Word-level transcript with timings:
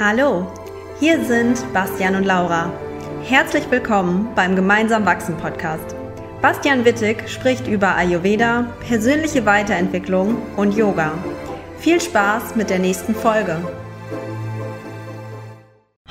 Hallo, 0.00 0.44
hier 0.98 1.24
sind 1.24 1.72
Bastian 1.72 2.16
und 2.16 2.24
Laura. 2.24 2.72
Herzlich 3.22 3.70
willkommen 3.70 4.28
beim 4.34 4.56
Gemeinsam 4.56 5.06
Wachsen 5.06 5.36
Podcast. 5.36 5.94
Bastian 6.42 6.84
Wittig 6.84 7.28
spricht 7.28 7.68
über 7.68 7.94
Ayurveda, 7.94 8.66
persönliche 8.88 9.46
Weiterentwicklung 9.46 10.42
und 10.56 10.76
Yoga. 10.76 11.12
Viel 11.78 12.00
Spaß 12.00 12.56
mit 12.56 12.70
der 12.70 12.80
nächsten 12.80 13.14
Folge. 13.14 13.56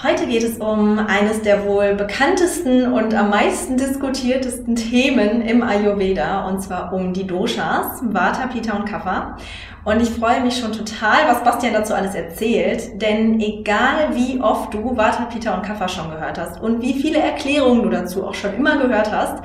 Heute 0.05 0.27
geht 0.27 0.43
es 0.43 0.57
um 0.57 0.99
eines 0.99 1.43
der 1.43 1.65
wohl 1.65 1.95
bekanntesten 1.95 2.91
und 2.91 3.15
am 3.15 3.29
meisten 3.29 3.77
diskutiertesten 3.77 4.75
Themen 4.75 5.41
im 5.41 5.63
Ayurveda, 5.63 6.45
und 6.45 6.61
zwar 6.61 6.91
um 6.91 7.13
die 7.13 7.25
Doshas, 7.25 8.01
Vata, 8.01 8.47
Pitta 8.47 8.75
und 8.75 8.83
Kapha. 8.83 9.37
Und 9.85 10.01
ich 10.01 10.09
freue 10.09 10.41
mich 10.41 10.57
schon 10.59 10.73
total, 10.73 11.29
was 11.29 11.45
Bastian 11.45 11.71
dazu 11.71 11.93
alles 11.93 12.15
erzählt, 12.15 13.01
denn 13.01 13.39
egal 13.39 14.09
wie 14.13 14.41
oft 14.41 14.73
du 14.73 14.97
Vata, 14.97 15.23
Pitta 15.23 15.55
und 15.55 15.63
Kapha 15.63 15.87
schon 15.87 16.11
gehört 16.11 16.37
hast 16.37 16.59
und 16.59 16.81
wie 16.81 16.95
viele 16.95 17.19
Erklärungen 17.19 17.83
du 17.83 17.89
dazu 17.89 18.27
auch 18.27 18.33
schon 18.33 18.55
immer 18.55 18.79
gehört 18.79 19.09
hast, 19.09 19.41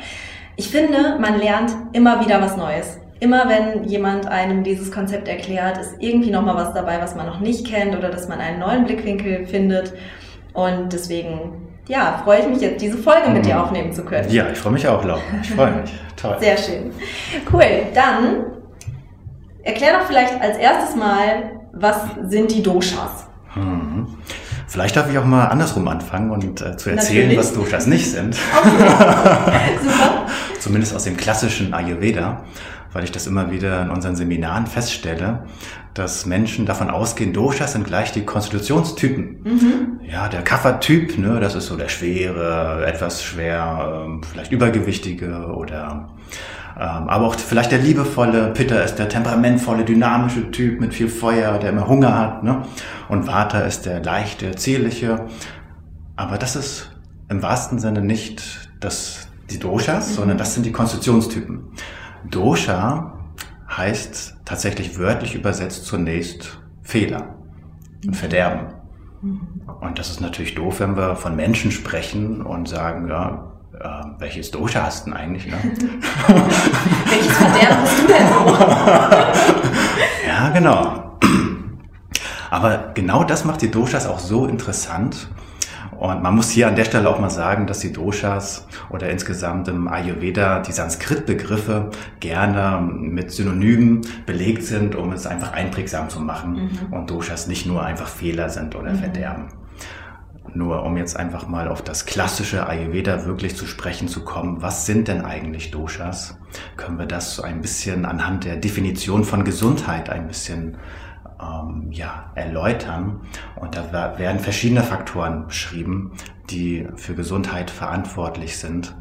ich 0.56 0.68
finde, 0.70 1.18
man 1.20 1.38
lernt 1.38 1.70
immer 1.92 2.20
wieder 2.24 2.42
was 2.42 2.56
Neues. 2.56 2.98
Immer 3.20 3.48
wenn 3.48 3.84
jemand 3.84 4.27
einem 4.27 4.64
dieses 4.64 4.90
Konzept 4.90 5.28
erklärt, 5.28 5.78
ist 5.78 5.94
irgendwie 6.00 6.32
nochmal 6.32 6.56
was 6.56 6.74
dabei, 6.74 7.00
was 7.00 7.14
man 7.14 7.27
noch 7.27 7.38
nicht 7.38 7.64
kennt 7.64 7.96
oder 7.96 8.08
dass 8.08 8.27
man 8.27 8.40
einen 8.40 8.58
neuen 8.58 8.86
Blickwinkel 8.86 9.46
findet. 9.46 9.92
Und 10.58 10.92
deswegen, 10.92 11.68
ja, 11.86 12.20
freue 12.24 12.40
ich 12.40 12.48
mich 12.48 12.60
jetzt, 12.60 12.82
diese 12.82 12.98
Folge 12.98 13.30
mit 13.30 13.46
dir 13.46 13.54
mhm. 13.54 13.60
aufnehmen 13.60 13.92
zu 13.92 14.04
können. 14.04 14.28
Ja, 14.28 14.48
ich 14.50 14.58
freue 14.58 14.72
mich 14.72 14.88
auch, 14.88 15.04
Laura. 15.04 15.20
Ich 15.40 15.52
freue 15.52 15.70
mich. 15.70 15.92
Toll. 16.16 16.36
Sehr 16.40 16.56
schön. 16.56 16.90
Cool. 17.52 17.62
Dann 17.94 18.46
erklär 19.62 19.92
doch 19.92 20.06
vielleicht 20.08 20.32
als 20.40 20.56
erstes 20.56 20.96
mal, 20.96 21.60
was 21.72 22.00
sind 22.26 22.50
die 22.50 22.60
Doshas? 22.60 23.28
Mhm. 23.54 24.08
Vielleicht 24.66 24.96
darf 24.96 25.08
ich 25.08 25.16
auch 25.16 25.24
mal 25.24 25.46
andersrum 25.46 25.86
anfangen 25.86 26.33
und 26.33 26.61
äh, 26.61 26.77
zu 26.77 26.90
erzählen, 26.90 27.28
Natürlich. 27.28 27.38
was 27.38 27.55
Doshas 27.55 27.86
nicht 27.86 28.11
sind. 28.11 28.36
Okay. 28.61 29.78
Super. 29.80 30.27
Zumindest 30.58 30.96
aus 30.96 31.05
dem 31.05 31.16
klassischen 31.16 31.72
Ayurveda 31.72 32.42
weil 32.92 33.05
ich 33.05 33.12
das 33.12 33.27
immer 33.27 33.50
wieder 33.50 33.83
in 33.83 33.91
unseren 33.91 34.17
Seminaren 34.17 34.67
feststelle, 34.67 35.44
dass 35.94 36.27
Menschen 36.27 36.67
davon 36.67 36.91
ausgehen, 36.91 37.33
Doshas 37.33 37.72
sind 37.72 37.84
gleich 37.84 38.12
die 38.12 38.25
Konstitutionstypen. 38.25 39.42
Mhm. 39.42 40.00
Ja, 40.11 40.28
der 40.28 40.42
Kaffertyp, 40.42 41.19
ne, 41.19 41.41
das 41.41 41.55
ist 41.55 41.67
so 41.67 41.77
der 41.77 41.89
schwere, 41.89 42.86
etwas 42.86 43.22
schwer, 43.22 44.05
ähm, 44.06 44.22
vielleicht 44.22 44.53
übergewichtige 44.53 45.48
oder 45.55 46.11
ähm, 46.78 47.08
aber 47.08 47.27
auch 47.27 47.34
vielleicht 47.34 47.72
der 47.72 47.80
liebevolle. 47.80 48.53
Pitta 48.53 48.78
ist 48.80 48.97
der 48.97 49.08
temperamentvolle, 49.08 49.84
dynamische 49.84 50.50
Typ 50.52 50.80
mit 50.80 50.95
viel 50.95 51.08
Feuer, 51.08 51.58
der 51.58 51.70
immer 51.70 51.89
Hunger 51.89 52.17
hat. 52.17 52.45
Ne? 52.45 52.62
Und 53.08 53.27
Vata 53.27 53.61
ist 53.62 53.84
der 53.84 54.00
leichte, 54.02 54.52
zierliche. 54.55 55.27
Aber 56.14 56.39
das 56.39 56.55
ist 56.55 56.91
im 57.28 57.42
wahrsten 57.42 57.80
Sinne 57.80 58.00
nicht 58.00 58.70
das, 58.78 59.28
die 59.50 59.58
Doshas, 59.58 60.11
mhm. 60.11 60.14
sondern 60.14 60.39
das 60.39 60.55
sind 60.55 60.67
die 60.67 60.73
Konstitutionstypen. 60.73 61.73
Dosha 62.24 63.14
heißt 63.70 64.36
tatsächlich 64.44 64.98
wörtlich 64.98 65.34
übersetzt 65.34 65.84
zunächst 65.84 66.58
Fehler 66.83 67.34
und 68.05 68.14
Verderben. 68.14 68.74
Und 69.80 69.98
das 69.98 70.11
ist 70.11 70.20
natürlich 70.20 70.55
doof, 70.55 70.80
wenn 70.80 70.96
wir 70.96 71.16
von 71.16 71.36
Menschen 71.36 71.70
sprechen 71.70 72.42
und 72.42 72.69
sagen, 72.69 73.08
ja, 73.08 73.52
äh, 73.78 74.20
welches 74.20 74.50
Dosha 74.50 74.83
hast 74.83 75.06
du 75.06 75.11
denn 75.11 75.19
eigentlich? 75.19 75.46
Ne? 75.46 75.56
welches 77.08 77.33
Verderben 77.33 77.77
hast 77.83 78.02
du 78.02 78.06
denn 78.06 78.27
ja, 80.28 80.48
genau. 80.50 81.19
Aber 82.50 82.92
genau 82.94 83.24
das 83.24 83.44
macht 83.44 83.61
die 83.62 83.70
Doshas 83.70 84.06
auch 84.06 84.19
so 84.19 84.46
interessant, 84.46 85.28
und 85.98 86.22
man 86.22 86.36
muss 86.36 86.50
hier 86.50 86.68
an 86.68 86.77
der 86.77 86.84
Stelle 86.84 87.08
auch 87.08 87.18
mal 87.18 87.28
sagen, 87.28 87.66
dass 87.66 87.80
die 87.80 87.92
Doshas 87.92 88.68
oder 88.88 89.10
insgesamt 89.10 89.66
im 89.66 89.89
Ayurveda 89.89 90.61
die 90.61 90.70
Sanskrit-Begriffe 90.70 91.90
gerne 92.20 92.80
mit 92.80 93.33
Synonymen 93.33 94.02
belegt 94.24 94.62
sind, 94.62 94.95
um 94.95 95.11
es 95.12 95.27
einfach 95.27 95.52
einprägsam 95.52 96.08
zu 96.08 96.20
machen 96.20 96.52
mhm. 96.52 96.92
und 96.92 97.11
Doshas 97.11 97.48
nicht 97.48 97.67
nur 97.67 97.83
einfach 97.83 98.06
Fehler 98.06 98.48
sind 98.48 98.77
oder 98.77 98.92
mhm. 98.92 98.98
Verderben. 98.98 99.48
Nur 100.55 100.84
um 100.84 100.96
jetzt 100.96 101.17
einfach 101.17 101.48
mal 101.48 101.68
auf 101.68 101.83
das 101.83 102.06
klassische 102.06 102.67
Ayurveda 102.68 103.27
wirklich 103.27 103.56
zu 103.56 103.67
sprechen 103.67 104.06
zu 104.06 104.24
kommen, 104.24 104.62
was 104.62 104.86
sind 104.86 105.08
denn 105.08 105.24
eigentlich 105.24 105.73
Doshas? 105.73 106.39
Können 106.77 106.98
wir 106.98 107.06
das 107.06 107.34
so 107.34 107.42
ein 107.42 107.61
bisschen 107.61 108.05
anhand 108.05 108.44
der 108.44 108.56
Definition 108.56 109.24
von 109.24 109.44
Gesundheit 109.44 110.11
ein 110.11 110.28
bisschen 110.28 110.78
ähm, 111.40 111.90
ja, 111.92 112.30
erläutern. 112.34 113.20
Und 113.56 113.76
da 113.76 114.18
werden 114.18 114.40
verschiedene 114.40 114.82
Faktoren 114.82 115.46
beschrieben, 115.46 116.12
die 116.50 116.86
für 116.96 117.14
Gesundheit 117.14 117.70
verantwortlich 117.70 118.58
sind. 118.58 118.94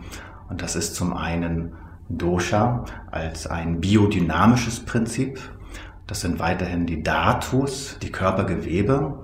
Und 0.49 0.61
das 0.61 0.75
ist 0.75 0.95
zum 0.95 1.15
einen 1.15 1.73
Dosha 2.09 2.85
als 3.11 3.47
ein 3.47 3.81
biodynamisches 3.81 4.85
Prinzip. 4.85 5.39
Das 6.05 6.21
sind 6.21 6.39
weiterhin 6.39 6.85
die 6.85 7.03
Datus, 7.03 7.97
die 8.01 8.11
Körpergewebe, 8.11 9.23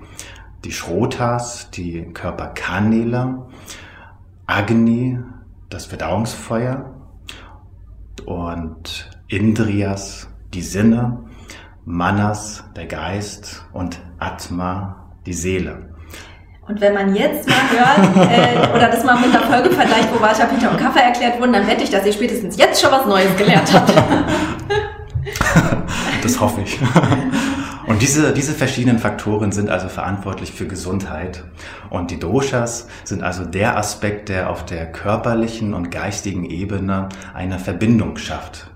die 0.65 0.71
Shrotas, 0.71 1.71
die 1.71 2.03
Körperkanäle, 2.13 3.47
Agni, 4.47 5.19
das 5.69 5.85
Verdauungsfeuer 5.85 6.93
und 8.25 9.09
Indriyas, 9.27 10.29
die 10.53 10.61
Sinne 10.61 11.23
Manas, 11.85 12.63
der 12.77 12.85
Geist 12.85 13.65
und 13.73 13.99
Atma, 14.17 15.09
die 15.25 15.33
Seele. 15.33 15.89
Und 16.65 16.79
wenn 16.79 16.93
man 16.93 17.13
jetzt 17.13 17.49
mal 17.49 17.57
hört, 17.71 17.97
äh, 18.31 18.69
oder 18.73 18.87
das 18.87 19.03
mal 19.03 19.19
mit 19.19 19.35
einer 19.35 19.45
Folge 19.45 19.69
vergleicht, 19.69 20.07
wo 20.15 20.21
Vata, 20.21 20.45
Peter 20.45 20.71
und 20.71 20.77
Kaffee 20.77 21.01
erklärt 21.01 21.41
wurden, 21.41 21.51
dann 21.51 21.67
wette 21.67 21.83
ich, 21.83 21.89
dass 21.89 22.05
ihr 22.05 22.13
spätestens 22.13 22.55
jetzt 22.55 22.81
schon 22.81 22.89
was 22.89 23.05
Neues 23.05 23.35
gelernt 23.35 23.73
habt. 23.73 23.91
das 26.23 26.39
hoffe 26.39 26.61
ich. 26.61 26.79
Und 27.85 28.01
diese, 28.01 28.31
diese 28.31 28.53
verschiedenen 28.53 28.97
Faktoren 28.97 29.51
sind 29.51 29.69
also 29.69 29.89
verantwortlich 29.89 30.53
für 30.53 30.67
Gesundheit. 30.67 31.43
Und 31.89 32.11
die 32.11 32.19
Doshas 32.19 32.87
sind 33.03 33.23
also 33.23 33.43
der 33.43 33.77
Aspekt, 33.77 34.29
der 34.29 34.49
auf 34.49 34.65
der 34.65 34.89
körperlichen 34.89 35.73
und 35.73 35.91
geistigen 35.91 36.45
Ebene 36.45 37.09
eine 37.33 37.59
Verbindung 37.59 38.15
schafft 38.15 38.69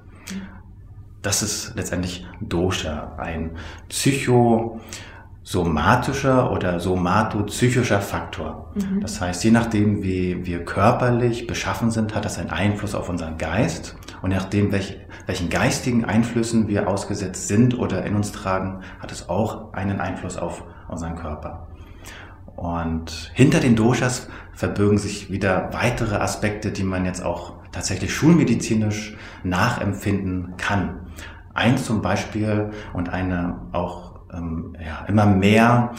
das 1.27 1.43
ist 1.43 1.73
letztendlich 1.75 2.25
Dosha, 2.39 3.11
ein 3.17 3.57
psychosomatischer 3.89 6.53
oder 6.53 6.79
somatopsychischer 6.79 7.99
Faktor. 7.99 8.71
Mhm. 8.75 9.01
Das 9.01 9.19
heißt, 9.19 9.43
je 9.43 9.51
nachdem, 9.51 10.03
wie 10.03 10.45
wir 10.45 10.63
körperlich 10.63 11.45
beschaffen 11.45 11.91
sind, 11.91 12.15
hat 12.15 12.23
das 12.23 12.39
einen 12.39 12.51
Einfluss 12.51 12.95
auf 12.95 13.09
unseren 13.09 13.37
Geist. 13.37 13.97
Und 14.21 14.29
nachdem, 14.29 14.71
welch, 14.71 14.99
welchen 15.25 15.49
geistigen 15.49 16.05
Einflüssen 16.05 16.69
wir 16.69 16.87
ausgesetzt 16.87 17.49
sind 17.49 17.77
oder 17.77 18.05
in 18.05 18.15
uns 18.15 18.31
tragen, 18.31 18.79
hat 19.01 19.11
es 19.11 19.27
auch 19.27 19.73
einen 19.73 19.99
Einfluss 19.99 20.37
auf 20.37 20.63
unseren 20.87 21.17
Körper. 21.17 21.67
Und 22.55 23.33
hinter 23.33 23.59
den 23.59 23.75
Doshas 23.75 24.29
verbirgen 24.53 24.97
sich 24.97 25.29
wieder 25.29 25.73
weitere 25.73 26.15
Aspekte, 26.15 26.71
die 26.71 26.83
man 26.83 27.03
jetzt 27.03 27.21
auch 27.21 27.55
tatsächlich 27.73 28.13
schulmedizinisch 28.13 29.17
nachempfinden 29.43 30.53
kann. 30.55 31.06
Eins 31.57 31.85
zum 31.85 32.01
Beispiel 32.01 32.71
und 32.93 33.09
eine 33.09 33.55
auch 33.71 34.19
ähm, 34.33 34.75
ja, 34.83 35.05
immer 35.07 35.25
mehr 35.25 35.93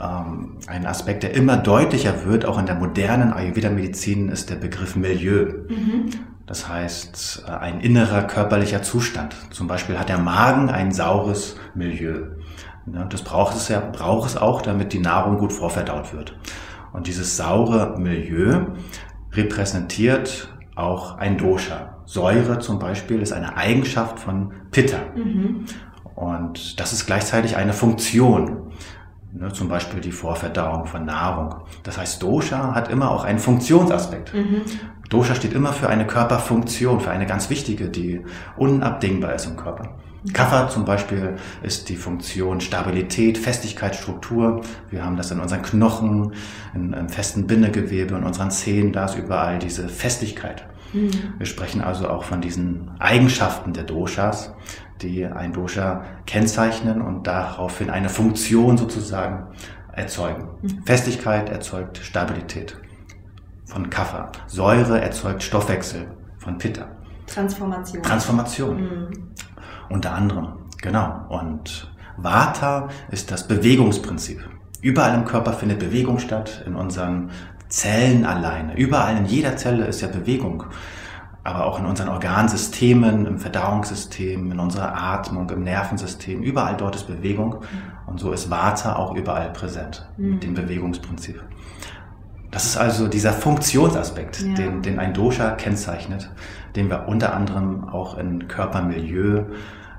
ähm, 0.00 0.58
ein 0.66 0.86
Aspekt, 0.86 1.22
der 1.22 1.34
immer 1.34 1.56
deutlicher 1.56 2.24
wird, 2.24 2.46
auch 2.46 2.58
in 2.58 2.66
der 2.66 2.76
modernen 2.76 3.32
Ayurveda-Medizin, 3.32 4.28
ist 4.28 4.50
der 4.50 4.56
Begriff 4.56 4.96
Milieu. 4.96 5.46
Mhm. 5.68 6.10
Das 6.46 6.68
heißt, 6.68 7.44
äh, 7.46 7.50
ein 7.50 7.80
innerer 7.80 8.22
körperlicher 8.22 8.82
Zustand. 8.82 9.36
Zum 9.50 9.66
Beispiel 9.66 9.98
hat 9.98 10.08
der 10.08 10.18
Magen 10.18 10.70
ein 10.70 10.92
saures 10.92 11.56
Milieu. 11.74 12.28
Das 13.10 13.22
braucht 13.22 13.54
es 13.54 13.68
ja, 13.68 13.80
braucht 13.80 14.30
es 14.30 14.36
auch, 14.36 14.62
damit 14.62 14.94
die 14.94 14.98
Nahrung 14.98 15.36
gut 15.36 15.52
vorverdaut 15.52 16.14
wird. 16.14 16.38
Und 16.92 17.06
dieses 17.06 17.36
saure 17.36 17.98
Milieu 17.98 18.68
repräsentiert 19.32 20.48
auch 20.74 21.18
ein 21.18 21.36
Dosha. 21.36 21.97
Säure 22.08 22.58
zum 22.58 22.78
Beispiel 22.78 23.20
ist 23.20 23.34
eine 23.34 23.58
Eigenschaft 23.58 24.18
von 24.18 24.54
Pitta. 24.70 24.96
Mhm. 25.14 25.66
Und 26.14 26.80
das 26.80 26.94
ist 26.94 27.04
gleichzeitig 27.04 27.56
eine 27.56 27.74
Funktion. 27.74 28.72
Ne, 29.34 29.52
zum 29.52 29.68
Beispiel 29.68 30.00
die 30.00 30.10
Vorverdauung 30.10 30.86
von 30.86 31.04
Nahrung. 31.04 31.56
Das 31.82 31.98
heißt, 31.98 32.22
Dosha 32.22 32.74
hat 32.74 32.90
immer 32.90 33.10
auch 33.10 33.24
einen 33.24 33.38
Funktionsaspekt. 33.38 34.32
Mhm. 34.32 34.62
Dosha 35.10 35.34
steht 35.34 35.52
immer 35.52 35.74
für 35.74 35.90
eine 35.90 36.06
Körperfunktion, 36.06 37.00
für 37.00 37.10
eine 37.10 37.26
ganz 37.26 37.50
wichtige, 37.50 37.90
die 37.90 38.24
unabdingbar 38.56 39.34
ist 39.34 39.44
im 39.44 39.56
Körper. 39.56 39.98
Kapha 40.32 40.70
zum 40.70 40.86
Beispiel 40.86 41.36
ist 41.62 41.90
die 41.90 41.96
Funktion 41.96 42.62
Stabilität, 42.62 43.36
Festigkeit, 43.36 43.94
Struktur. 43.94 44.62
Wir 44.88 45.04
haben 45.04 45.18
das 45.18 45.30
in 45.30 45.40
unseren 45.40 45.60
Knochen, 45.60 46.32
in, 46.74 46.94
im 46.94 47.10
festen 47.10 47.46
Bindegewebe, 47.46 48.14
in 48.14 48.24
unseren 48.24 48.50
Zähnen, 48.50 48.94
da 48.94 49.04
ist 49.04 49.18
überall 49.18 49.58
diese 49.58 49.90
Festigkeit. 49.90 50.66
Mhm. 50.92 51.34
Wir 51.38 51.46
sprechen 51.46 51.80
also 51.82 52.08
auch 52.08 52.24
von 52.24 52.40
diesen 52.40 52.90
Eigenschaften 52.98 53.72
der 53.72 53.84
Doshas, 53.84 54.54
die 55.02 55.24
ein 55.24 55.52
Dosha 55.52 56.04
kennzeichnen 56.26 57.02
und 57.02 57.26
daraufhin 57.26 57.90
eine 57.90 58.08
Funktion 58.08 58.76
sozusagen 58.76 59.48
erzeugen. 59.92 60.48
Mhm. 60.62 60.82
Festigkeit 60.84 61.48
erzeugt 61.48 61.98
Stabilität 61.98 62.76
von 63.66 63.90
Kapha. 63.90 64.32
Säure 64.46 65.00
erzeugt 65.00 65.42
Stoffwechsel 65.42 66.08
von 66.38 66.58
Pitta. 66.58 66.86
Transformation. 67.26 68.02
Transformation. 68.02 68.80
Mhm. 68.80 69.10
Unter 69.90 70.14
anderem, 70.14 70.52
genau. 70.80 71.26
Und 71.28 71.92
Vata 72.16 72.88
ist 73.10 73.30
das 73.30 73.46
Bewegungsprinzip. 73.46 74.40
Überall 74.80 75.14
im 75.14 75.24
Körper 75.24 75.52
findet 75.52 75.80
Bewegung 75.80 76.18
statt, 76.18 76.62
in 76.66 76.74
unseren 76.74 77.30
Zellen 77.68 78.24
alleine. 78.24 78.76
Überall 78.76 79.16
in 79.16 79.26
jeder 79.26 79.56
Zelle 79.56 79.86
ist 79.86 80.00
ja 80.00 80.08
Bewegung. 80.08 80.64
Aber 81.44 81.64
auch 81.64 81.78
in 81.78 81.86
unseren 81.86 82.08
Organsystemen, 82.08 83.24
im 83.24 83.38
Verdauungssystem, 83.38 84.52
in 84.52 84.58
unserer 84.58 84.94
Atmung, 84.94 85.48
im 85.50 85.62
Nervensystem. 85.62 86.42
Überall 86.42 86.76
dort 86.76 86.96
ist 86.96 87.06
Bewegung. 87.06 87.56
Und 88.06 88.20
so 88.20 88.32
ist 88.32 88.50
Vata 88.50 88.96
auch 88.96 89.14
überall 89.14 89.50
präsent 89.52 90.06
mhm. 90.16 90.30
mit 90.30 90.42
dem 90.42 90.54
Bewegungsprinzip. 90.54 91.42
Das 92.50 92.64
ist 92.64 92.76
also 92.76 93.08
dieser 93.08 93.32
Funktionsaspekt, 93.32 94.40
ja. 94.40 94.54
den, 94.54 94.82
den 94.82 94.98
ein 94.98 95.12
Dosha 95.12 95.50
kennzeichnet, 95.50 96.30
den 96.76 96.88
wir 96.88 97.06
unter 97.06 97.34
anderem 97.34 97.88
auch 97.88 98.16
in 98.16 98.48
Körpermilieu, 98.48 99.44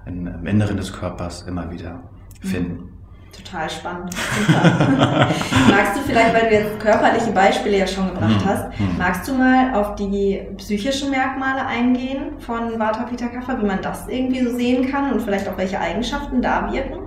in, 0.05 0.27
im 0.27 0.45
Inneren 0.47 0.77
des 0.77 0.93
Körpers 0.93 1.43
immer 1.43 1.71
wieder 1.71 1.99
finden. 2.41 2.98
Total 3.43 3.69
spannend. 3.69 4.15
magst 5.69 5.97
du 5.97 6.01
vielleicht, 6.05 6.33
weil 6.33 6.49
du 6.49 6.55
jetzt 6.55 6.79
körperliche 6.79 7.31
Beispiele 7.31 7.77
ja 7.77 7.87
schon 7.87 8.07
gebracht 8.07 8.41
hm, 8.41 8.45
hast, 8.45 8.77
hm. 8.77 8.97
magst 8.97 9.27
du 9.27 9.33
mal 9.33 9.73
auf 9.73 9.95
die 9.95 10.41
psychischen 10.57 11.09
Merkmale 11.09 11.65
eingehen 11.65 12.33
von 12.39 12.79
Vata 12.79 13.03
Pitta 13.03 13.27
Kapha, 13.27 13.59
wie 13.59 13.65
man 13.65 13.81
das 13.81 14.07
irgendwie 14.07 14.43
so 14.43 14.55
sehen 14.55 14.91
kann 14.91 15.13
und 15.13 15.21
vielleicht 15.21 15.47
auch 15.47 15.57
welche 15.57 15.79
Eigenschaften 15.79 16.41
da 16.41 16.71
wirken? 16.71 16.99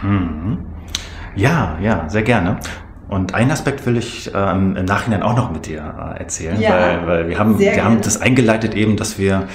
Hm. 0.00 0.66
Ja, 1.34 1.76
ja, 1.80 2.08
sehr 2.08 2.22
gerne. 2.22 2.58
Und 3.08 3.34
einen 3.34 3.50
Aspekt 3.50 3.84
will 3.86 3.96
ich 3.96 4.30
ähm, 4.34 4.76
im 4.76 4.84
Nachhinein 4.84 5.22
auch 5.22 5.34
noch 5.34 5.50
mit 5.50 5.66
dir 5.66 5.80
äh, 6.14 6.20
erzählen, 6.20 6.60
ja, 6.60 6.70
weil, 6.70 7.06
weil 7.06 7.28
wir 7.28 7.38
haben, 7.38 7.58
wir 7.58 7.84
haben 7.84 8.00
das 8.00 8.20
eingeleitet 8.20 8.74
eben, 8.76 8.96
dass 8.96 9.18
wir 9.18 9.48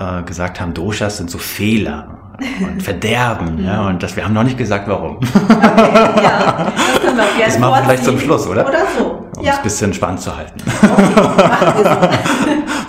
äh, 0.00 0.22
gesagt 0.22 0.60
haben, 0.60 0.74
Doshas 0.74 1.18
sind 1.18 1.30
so 1.30 1.38
Fehler 1.38 2.18
und 2.60 2.82
Verderben, 2.82 3.62
ja, 3.62 3.86
und 3.86 4.02
das, 4.02 4.16
wir 4.16 4.24
haben 4.24 4.32
noch 4.32 4.44
nicht 4.44 4.56
gesagt, 4.56 4.88
warum. 4.88 5.16
Okay, 5.18 6.22
ja, 6.22 6.72
das 6.74 7.00
können 7.00 7.16
wir 7.16 7.24
auch 7.24 7.36
gerne 7.36 7.44
Das 7.44 7.58
machen 7.58 7.74
wir 7.74 7.84
vielleicht 7.84 8.04
zum 8.04 8.18
Schluss, 8.18 8.46
oder? 8.46 8.66
Oder 8.66 8.82
so. 8.98 9.28
Um 9.36 9.44
ja. 9.44 9.52
es 9.52 9.58
ein 9.58 9.62
bisschen 9.62 9.94
spannend 9.94 10.20
zu 10.20 10.36
halten. 10.36 10.60
Okay, 10.82 12.18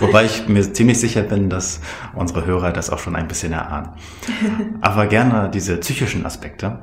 Wobei 0.00 0.24
ich 0.24 0.48
mir 0.48 0.72
ziemlich 0.72 0.98
sicher 0.98 1.22
bin, 1.22 1.48
dass 1.48 1.80
unsere 2.14 2.44
Hörer 2.44 2.72
das 2.72 2.90
auch 2.90 2.98
schon 2.98 3.14
ein 3.14 3.28
bisschen 3.28 3.52
erahnen. 3.52 3.90
Aber 4.80 5.06
gerne 5.06 5.48
diese 5.52 5.76
psychischen 5.76 6.26
Aspekte. 6.26 6.78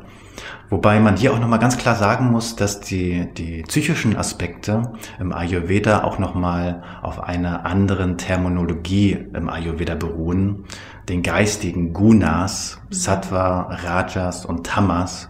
Wobei 0.69 0.99
man 0.99 1.17
hier 1.17 1.33
auch 1.33 1.39
nochmal 1.39 1.57
ganz 1.57 1.77
klar 1.77 1.95
sagen 1.95 2.29
muss, 2.31 2.55
dass 2.55 2.79
die, 2.79 3.27
die 3.33 3.63
psychischen 3.63 4.15
Aspekte 4.15 4.93
im 5.19 5.33
Ayurveda 5.33 6.03
auch 6.03 6.19
nochmal 6.19 6.83
auf 7.01 7.19
einer 7.19 7.65
anderen 7.65 8.19
Terminologie 8.19 9.17
im 9.33 9.49
Ayurveda 9.49 9.95
beruhen, 9.95 10.65
den 11.07 11.23
geistigen 11.23 11.91
Gunas, 11.91 12.79
Sattva, 12.91 13.79
Rajas 13.83 14.45
und 14.45 14.67
Tamas 14.67 15.29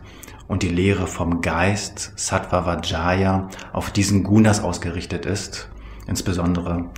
und 0.50 0.62
die 0.62 0.70
Lehre 0.70 1.08
vom 1.08 1.40
Geist, 1.40 2.12
Sattva 2.18 2.66
Vajaya, 2.66 3.48
auf 3.72 3.92
diesen 3.92 4.24
Gunas 4.24 4.62
ausgerichtet 4.62 5.26
ist, 5.26 5.70
insbesondere 6.06 6.90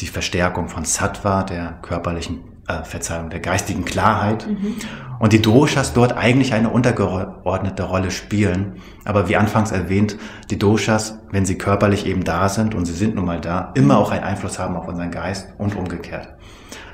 die 0.00 0.06
Verstärkung 0.06 0.68
von 0.68 0.84
Sattva, 0.84 1.42
der 1.42 1.78
körperlichen 1.82 2.55
äh, 2.68 2.84
Verzeihung, 2.84 3.30
der 3.30 3.40
geistigen 3.40 3.84
Klarheit. 3.84 4.46
Mhm. 4.46 4.76
Und 5.18 5.32
die 5.32 5.40
Doshas 5.40 5.94
dort 5.94 6.16
eigentlich 6.16 6.52
eine 6.52 6.68
untergeordnete 6.68 7.84
Rolle 7.84 8.10
spielen. 8.10 8.76
Aber 9.04 9.28
wie 9.28 9.36
anfangs 9.36 9.72
erwähnt, 9.72 10.18
die 10.50 10.58
Doshas, 10.58 11.20
wenn 11.30 11.46
sie 11.46 11.56
körperlich 11.56 12.06
eben 12.06 12.22
da 12.24 12.48
sind, 12.48 12.74
und 12.74 12.84
sie 12.84 12.92
sind 12.92 13.14
nun 13.14 13.24
mal 13.24 13.40
da, 13.40 13.72
immer 13.74 13.98
auch 13.98 14.10
einen 14.10 14.24
Einfluss 14.24 14.58
haben 14.58 14.76
auf 14.76 14.88
unseren 14.88 15.10
Geist 15.10 15.48
und 15.58 15.74
umgekehrt. 15.74 16.36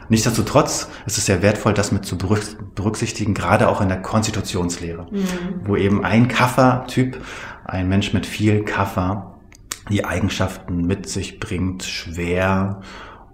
Nichtsdestotrotz 0.08 0.88
ist 1.06 1.18
es 1.18 1.26
sehr 1.26 1.42
wertvoll, 1.42 1.72
das 1.72 1.90
mit 1.90 2.04
zu 2.04 2.18
berücksichtigen, 2.18 3.34
gerade 3.34 3.68
auch 3.68 3.80
in 3.80 3.88
der 3.88 4.02
Konstitutionslehre, 4.02 5.06
mhm. 5.10 5.62
wo 5.64 5.76
eben 5.76 6.04
ein 6.04 6.28
Kaffer-Typ, 6.28 7.18
ein 7.64 7.88
Mensch 7.88 8.12
mit 8.12 8.26
viel 8.26 8.64
Kaffer, 8.64 9.40
die 9.88 10.04
Eigenschaften 10.04 10.86
mit 10.86 11.08
sich 11.08 11.40
bringt, 11.40 11.84
schwer 11.84 12.82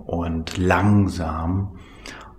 und 0.06 0.56
langsam 0.56 1.78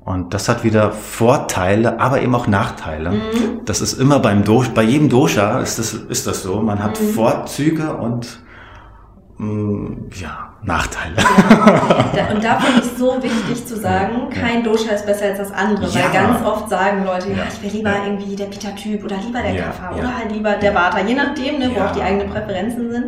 und 0.10 0.34
das 0.34 0.50
hat 0.50 0.64
wieder 0.64 0.92
Vorteile, 0.92 2.00
aber 2.00 2.20
eben 2.24 2.34
auch 2.34 2.48
Nachteile. 2.48 3.12
Mhm. 3.12 3.62
Das 3.66 3.80
ist 3.80 3.94
immer 3.94 4.18
beim 4.18 4.44
Dosha, 4.44 4.72
bei 4.74 4.82
jedem 4.82 5.08
Dosha 5.08 5.60
ist 5.60 5.78
das, 5.78 5.94
ist 5.94 6.26
das 6.26 6.42
so. 6.42 6.62
Man 6.62 6.82
hat 6.82 7.00
mhm. 7.00 7.10
Vorzüge 7.10 7.94
und 7.94 8.40
mh, 9.38 9.46
mm, 9.46 10.10
ja, 10.20 10.49
Nachteile. 10.62 11.16
Ja. 12.16 12.34
Und 12.34 12.44
da 12.44 12.60
finde 12.60 12.82
ich 12.82 12.98
so 12.98 13.24
wichtig 13.24 13.66
zu 13.66 13.78
sagen, 13.78 14.30
kein 14.30 14.64
Dosha 14.64 14.92
ist 14.92 15.06
besser 15.06 15.26
als 15.26 15.38
das 15.38 15.52
andere, 15.54 15.88
ja. 15.88 16.04
weil 16.04 16.12
ganz 16.12 16.46
oft 16.46 16.70
sagen 16.70 17.06
Leute, 17.06 17.30
ja, 17.30 17.44
ich 17.52 17.64
will 17.64 17.78
lieber 17.78 17.94
irgendwie 18.06 18.36
der 18.36 18.46
Pitta-Typ 18.46 19.04
oder 19.06 19.16
lieber 19.18 19.42
der 19.42 19.56
Kapha 19.56 19.96
oder 19.96 20.18
halt 20.18 20.32
lieber 20.32 20.54
der 20.54 20.76
Vata, 20.76 21.00
je 21.00 21.14
nachdem, 21.14 21.60
ne, 21.60 21.72
wo 21.74 21.82
auch 21.82 21.92
die 21.92 22.02
eigenen 22.02 22.30
Präferenzen 22.30 22.92
sind. 22.92 23.06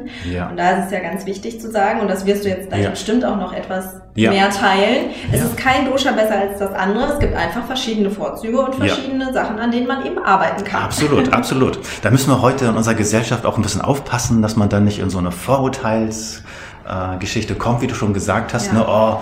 Und 0.49 0.57
da 0.57 0.71
ist 0.71 0.85
es 0.85 0.91
ja 0.91 0.99
ganz 0.99 1.25
wichtig 1.25 1.59
zu 1.59 1.69
sagen, 1.69 1.99
und 1.99 2.07
das 2.07 2.25
wirst 2.25 2.45
du 2.45 2.49
jetzt 2.49 2.69
gleich 2.69 2.89
bestimmt 2.89 3.25
auch 3.25 3.37
noch 3.37 3.53
etwas 3.53 3.95
mehr 4.15 4.49
teilen. 4.49 5.11
Es 5.31 5.41
ist 5.41 5.57
kein 5.57 5.85
Dosha 5.89 6.11
besser 6.11 6.39
als 6.39 6.59
das 6.59 6.73
andere, 6.73 7.13
es 7.13 7.19
gibt 7.19 7.35
einfach 7.35 7.65
verschiedene 7.65 8.09
Vorzüge 8.09 8.59
und 8.61 8.75
verschiedene 8.75 9.33
Sachen, 9.33 9.59
an 9.59 9.71
denen 9.71 9.87
man 9.87 10.05
eben 10.05 10.19
arbeiten 10.19 10.63
kann. 10.63 10.83
Absolut, 10.83 11.33
absolut. 11.33 11.79
Da 12.01 12.11
müssen 12.11 12.29
wir 12.29 12.41
heute 12.41 12.65
in 12.65 12.75
unserer 12.75 12.95
Gesellschaft 12.95 13.45
auch 13.45 13.57
ein 13.57 13.61
bisschen 13.61 13.81
aufpassen, 13.81 14.41
dass 14.41 14.55
man 14.55 14.69
dann 14.69 14.85
nicht 14.85 14.99
in 14.99 15.09
so 15.09 15.17
eine 15.17 15.31
Vorurteils- 15.31 16.41
äh, 16.91 17.17
Geschichte 17.17 17.55
kommt, 17.55 17.81
wie 17.81 17.87
du 17.87 17.95
schon 17.95 18.13
gesagt 18.13 18.53
hast. 18.53 18.67
Ja. 18.67 18.73
Ne? 18.73 18.85
Oh, 18.87 19.19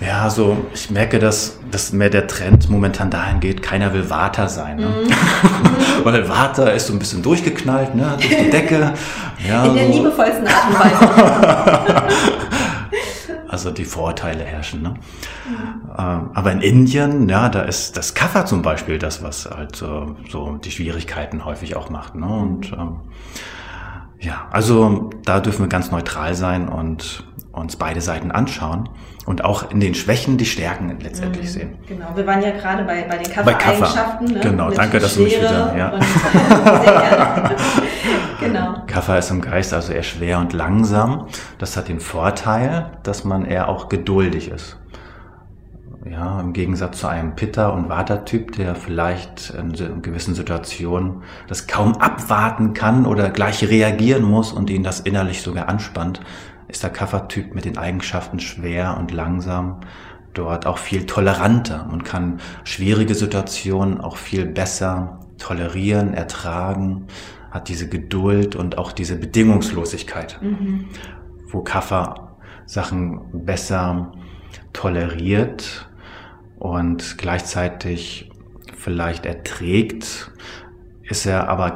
ja, 0.00 0.28
so, 0.28 0.66
ich 0.74 0.90
merke, 0.90 1.18
dass, 1.18 1.58
dass 1.70 1.92
mehr 1.92 2.10
der 2.10 2.26
Trend 2.26 2.68
momentan 2.68 3.10
dahin 3.10 3.40
geht, 3.40 3.62
keiner 3.62 3.94
will 3.94 4.10
Water 4.10 4.48
sein. 4.48 4.76
Ne? 4.76 4.88
Mm. 4.88 6.04
Weil 6.04 6.28
Water 6.28 6.74
ist 6.74 6.88
so 6.88 6.92
ein 6.92 6.98
bisschen 6.98 7.22
durchgeknallt, 7.22 7.94
ne? 7.94 8.16
durch 8.20 8.36
die 8.36 8.50
Decke. 8.50 8.92
Ja, 9.46 9.66
In 9.66 9.74
der 9.74 9.88
liebevollsten 9.88 10.46
Art 10.48 10.66
und 10.66 10.80
Weise. 10.80 12.02
also 13.48 13.70
die 13.70 13.84
Vorurteile 13.84 14.42
herrschen. 14.42 14.80
Ne? 14.80 14.94
Mhm. 15.46 16.30
aber 16.32 16.52
in 16.52 16.62
Indien, 16.62 17.28
ja, 17.28 17.50
da 17.50 17.60
ist 17.60 17.98
das 17.98 18.14
Kaffer 18.14 18.46
zum 18.46 18.62
Beispiel 18.62 18.98
das, 18.98 19.22
was 19.22 19.44
halt 19.54 19.76
so, 19.76 20.16
so 20.30 20.56
die 20.56 20.70
Schwierigkeiten 20.70 21.44
häufig 21.44 21.76
auch 21.76 21.90
macht. 21.90 22.14
Ne? 22.14 22.26
Und 22.26 22.72
ähm, 22.72 22.96
ja, 24.26 24.48
also 24.50 25.10
da 25.24 25.38
dürfen 25.38 25.62
wir 25.62 25.68
ganz 25.68 25.92
neutral 25.92 26.34
sein 26.34 26.68
und 26.68 27.24
uns 27.52 27.76
beide 27.76 28.00
Seiten 28.00 28.32
anschauen 28.32 28.88
und 29.24 29.44
auch 29.44 29.70
in 29.70 29.78
den 29.78 29.94
Schwächen 29.94 30.36
die 30.36 30.44
Stärken 30.44 30.98
letztendlich 31.00 31.44
mhm, 31.44 31.50
sehen. 31.50 31.78
Genau, 31.86 32.06
wir 32.14 32.26
waren 32.26 32.42
ja 32.42 32.50
gerade 32.50 32.82
bei, 32.82 33.04
bei 33.04 33.18
den 33.18 33.32
Kaffer-Eigenschaften. 33.32 34.24
Ne? 34.24 34.40
Genau, 34.40 34.68
Mit 34.68 34.78
danke, 34.78 34.98
dass 34.98 35.14
du 35.14 35.22
mich 35.22 35.38
wieder... 35.38 35.74
Ja. 35.76 35.90
Und, 35.90 36.02
genau. 38.40 38.74
Kaffer 38.88 39.18
ist 39.18 39.30
im 39.30 39.40
Geist 39.40 39.72
also 39.72 39.92
eher 39.92 40.02
schwer 40.02 40.40
und 40.40 40.52
langsam. 40.52 41.28
Das 41.58 41.76
hat 41.76 41.86
den 41.88 42.00
Vorteil, 42.00 42.90
dass 43.04 43.24
man 43.24 43.44
eher 43.44 43.68
auch 43.68 43.88
geduldig 43.88 44.50
ist. 44.50 44.76
Ja, 46.10 46.40
im 46.40 46.52
Gegensatz 46.52 47.00
zu 47.00 47.08
einem 47.08 47.34
Pitta- 47.34 47.70
und 47.70 47.88
Vata-Typ, 47.88 48.52
der 48.52 48.76
vielleicht 48.76 49.50
in 49.50 50.02
gewissen 50.02 50.34
Situationen 50.34 51.22
das 51.48 51.66
kaum 51.66 51.96
abwarten 51.96 52.74
kann 52.74 53.06
oder 53.06 53.30
gleich 53.30 53.68
reagieren 53.68 54.22
muss 54.22 54.52
und 54.52 54.70
ihn 54.70 54.84
das 54.84 55.00
innerlich 55.00 55.42
sogar 55.42 55.68
anspannt, 55.68 56.20
ist 56.68 56.82
der 56.82 56.90
Kapha-Typ 56.90 57.54
mit 57.54 57.64
den 57.64 57.76
Eigenschaften 57.76 58.38
schwer 58.38 58.96
und 58.98 59.10
langsam 59.10 59.80
dort 60.32 60.66
auch 60.66 60.78
viel 60.78 61.06
toleranter 61.06 61.88
und 61.90 62.04
kann 62.04 62.40
schwierige 62.64 63.14
Situationen 63.14 64.00
auch 64.00 64.16
viel 64.16 64.46
besser 64.46 65.20
tolerieren, 65.38 66.14
ertragen, 66.14 67.06
hat 67.50 67.68
diese 67.68 67.88
Geduld 67.88 68.54
und 68.54 68.78
auch 68.78 68.92
diese 68.92 69.16
Bedingungslosigkeit, 69.16 70.38
mhm. 70.40 70.86
wo 71.50 71.62
Kapha 71.62 72.36
Sachen 72.66 73.44
besser 73.44 74.12
toleriert 74.72 75.88
und 76.58 77.18
gleichzeitig 77.18 78.30
vielleicht 78.76 79.26
erträgt, 79.26 80.30
ist 81.02 81.26
er 81.26 81.48
aber 81.48 81.74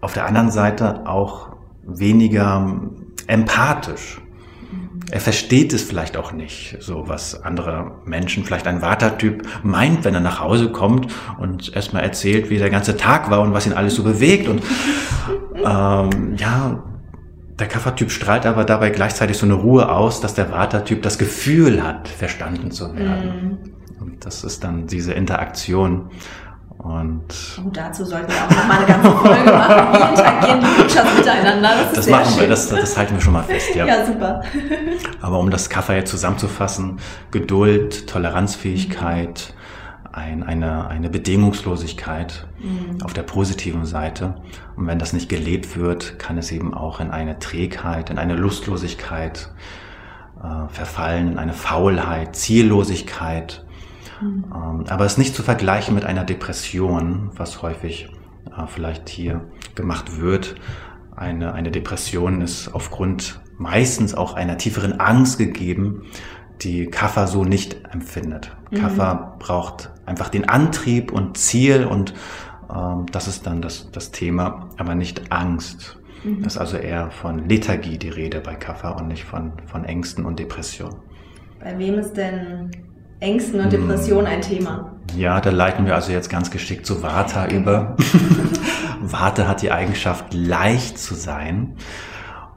auf 0.00 0.12
der 0.12 0.26
anderen 0.26 0.50
Seite 0.50 1.06
auch 1.06 1.56
weniger 1.84 2.80
empathisch. 3.26 4.20
Er 5.10 5.20
versteht 5.20 5.72
es 5.74 5.82
vielleicht 5.82 6.16
auch 6.16 6.32
nicht, 6.32 6.78
so 6.80 7.06
was 7.06 7.42
andere 7.42 7.98
Menschen, 8.06 8.44
vielleicht 8.44 8.66
ein 8.66 8.80
Vata-Typ 8.80 9.46
meint, 9.62 10.04
wenn 10.04 10.14
er 10.14 10.20
nach 10.20 10.40
Hause 10.40 10.72
kommt 10.72 11.12
und 11.38 11.74
erstmal 11.74 12.02
erzählt, 12.02 12.48
wie 12.48 12.56
der 12.56 12.70
ganze 12.70 12.96
Tag 12.96 13.30
war 13.30 13.42
und 13.42 13.52
was 13.52 13.66
ihn 13.66 13.74
alles 13.74 13.94
so 13.94 14.04
bewegt. 14.04 14.48
Und 14.48 14.62
ähm, 15.56 16.36
ja, 16.36 16.82
der 17.58 17.68
Kaffertyp 17.68 18.10
strahlt 18.10 18.46
aber 18.46 18.64
dabei 18.64 18.90
gleichzeitig 18.90 19.36
so 19.36 19.44
eine 19.44 19.54
Ruhe 19.54 19.90
aus, 19.90 20.20
dass 20.20 20.34
der 20.34 20.50
Vata-Typ 20.50 21.02
das 21.02 21.18
Gefühl 21.18 21.82
hat, 21.82 22.08
verstanden 22.08 22.70
zu 22.70 22.96
werden. 22.96 23.58
Mm. 23.62 23.81
Und 24.02 24.24
das 24.26 24.42
ist 24.42 24.64
dann 24.64 24.86
diese 24.88 25.12
Interaktion. 25.12 26.10
Und 26.78 27.22
oh, 27.64 27.70
dazu 27.72 28.04
sollten 28.04 28.32
wir 28.32 28.44
auch 28.44 28.50
nochmal 28.50 28.78
eine 28.78 28.86
ganze 28.86 29.10
Folge 29.12 29.52
machen. 29.52 29.92
Wie 29.92 30.08
interagieren 30.08 30.60
die 30.60 30.82
Doshas 30.82 31.16
miteinander? 31.16 31.70
Das, 31.84 31.92
das 31.92 32.08
machen 32.08 32.30
schön. 32.30 32.40
wir, 32.40 32.48
das, 32.48 32.68
das 32.68 32.98
halten 32.98 33.14
wir 33.14 33.20
schon 33.20 33.34
mal 33.34 33.44
fest, 33.44 33.74
ja. 33.76 33.86
Ja, 33.86 34.04
super. 34.04 34.42
Aber 35.20 35.38
um 35.38 35.50
das 35.50 35.70
Kaffer 35.70 35.94
jetzt 35.94 36.10
zusammenzufassen, 36.10 36.98
Geduld, 37.30 38.08
Toleranzfähigkeit, 38.08 39.54
ein, 40.10 40.42
eine, 40.42 40.88
eine 40.88 41.08
Bedingungslosigkeit 41.08 42.48
mhm. 42.58 43.00
auf 43.04 43.12
der 43.12 43.22
positiven 43.22 43.86
Seite. 43.86 44.34
Und 44.74 44.88
wenn 44.88 44.98
das 44.98 45.12
nicht 45.12 45.28
gelebt 45.28 45.76
wird, 45.76 46.18
kann 46.18 46.36
es 46.36 46.50
eben 46.50 46.74
auch 46.74 46.98
in 46.98 47.12
eine 47.12 47.38
Trägheit, 47.38 48.10
in 48.10 48.18
eine 48.18 48.34
Lustlosigkeit 48.34 49.50
äh, 50.42 50.68
verfallen, 50.68 51.32
in 51.32 51.38
eine 51.38 51.52
Faulheit, 51.52 52.34
Ziellosigkeit. 52.34 53.64
Mhm. 54.22 54.44
Ähm, 54.54 54.84
aber 54.88 55.04
es 55.04 55.12
ist 55.12 55.18
nicht 55.18 55.34
zu 55.34 55.42
vergleichen 55.42 55.94
mit 55.94 56.04
einer 56.04 56.24
Depression, 56.24 57.30
was 57.36 57.62
häufig 57.62 58.10
äh, 58.46 58.66
vielleicht 58.66 59.08
hier 59.08 59.42
gemacht 59.74 60.18
wird. 60.18 60.54
Eine, 61.14 61.52
eine 61.52 61.70
Depression 61.70 62.40
ist 62.40 62.74
aufgrund 62.74 63.40
meistens 63.58 64.14
auch 64.14 64.34
einer 64.34 64.56
tieferen 64.56 64.98
Angst 65.00 65.38
gegeben, 65.38 66.04
die 66.62 66.86
Kaffer 66.86 67.26
so 67.26 67.44
nicht 67.44 67.84
empfindet. 67.92 68.56
Mhm. 68.70 68.76
Kaffer 68.76 69.36
braucht 69.38 69.90
einfach 70.06 70.28
den 70.28 70.48
Antrieb 70.48 71.12
und 71.12 71.36
Ziel 71.36 71.84
und 71.84 72.14
ähm, 72.74 73.06
das 73.10 73.28
ist 73.28 73.46
dann 73.46 73.60
das, 73.62 73.90
das 73.90 74.10
Thema, 74.10 74.70
aber 74.78 74.94
nicht 74.94 75.32
Angst. 75.32 75.98
Mhm. 76.24 76.42
Das 76.42 76.54
ist 76.54 76.58
also 76.58 76.76
eher 76.76 77.10
von 77.10 77.48
Lethargie 77.48 77.98
die 77.98 78.08
Rede 78.08 78.40
bei 78.40 78.54
Kaffer 78.54 78.96
und 78.96 79.08
nicht 79.08 79.24
von, 79.24 79.52
von 79.66 79.84
Ängsten 79.84 80.24
und 80.24 80.38
Depressionen. 80.38 80.96
Bei 81.60 81.78
wem 81.78 81.98
ist 81.98 82.14
denn 82.14 82.70
Ängsten 83.22 83.60
und 83.60 83.72
Depressionen 83.72 84.26
ein 84.26 84.42
Thema? 84.42 84.90
Ja, 85.16 85.40
da 85.40 85.50
leiten 85.50 85.86
wir 85.86 85.94
also 85.94 86.10
jetzt 86.10 86.28
ganz 86.28 86.50
geschickt 86.50 86.84
zu 86.84 87.02
Vata 87.02 87.46
über. 87.46 87.96
Vata 89.00 89.46
hat 89.46 89.62
die 89.62 89.70
Eigenschaft, 89.70 90.34
leicht 90.34 90.98
zu 90.98 91.14
sein. 91.14 91.76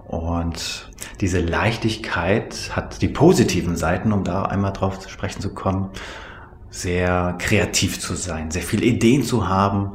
Und 0.08 0.92
diese 1.22 1.40
Leichtigkeit 1.40 2.72
hat 2.76 3.02
die 3.02 3.08
positiven 3.08 3.76
Seiten, 3.76 4.12
um 4.12 4.24
da 4.24 4.44
einmal 4.44 4.74
drauf 4.74 5.00
zu 5.00 5.10
sprechen 5.10 5.40
zu 5.40 5.54
kommen, 5.54 5.90
sehr 6.70 7.36
kreativ 7.38 8.00
zu 8.00 8.16
sein, 8.16 8.50
sehr 8.50 8.64
viele 8.64 8.86
Ideen 8.86 9.24
zu 9.24 9.48
haben, 9.48 9.94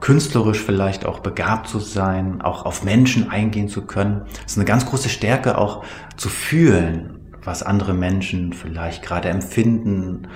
künstlerisch 0.00 0.60
vielleicht 0.60 1.04
auch 1.04 1.20
begabt 1.20 1.68
zu 1.68 1.80
sein, 1.80 2.40
auch 2.40 2.64
auf 2.64 2.84
Menschen 2.84 3.30
eingehen 3.30 3.68
zu 3.68 3.84
können. 3.86 4.22
Es 4.46 4.52
ist 4.52 4.58
eine 4.58 4.64
ganz 4.64 4.86
große 4.86 5.08
Stärke 5.08 5.58
auch 5.58 5.84
zu 6.16 6.28
fühlen, 6.28 7.21
was 7.44 7.62
andere 7.62 7.94
Menschen 7.94 8.52
vielleicht 8.52 9.02
gerade 9.02 9.28
empfinden 9.28 10.28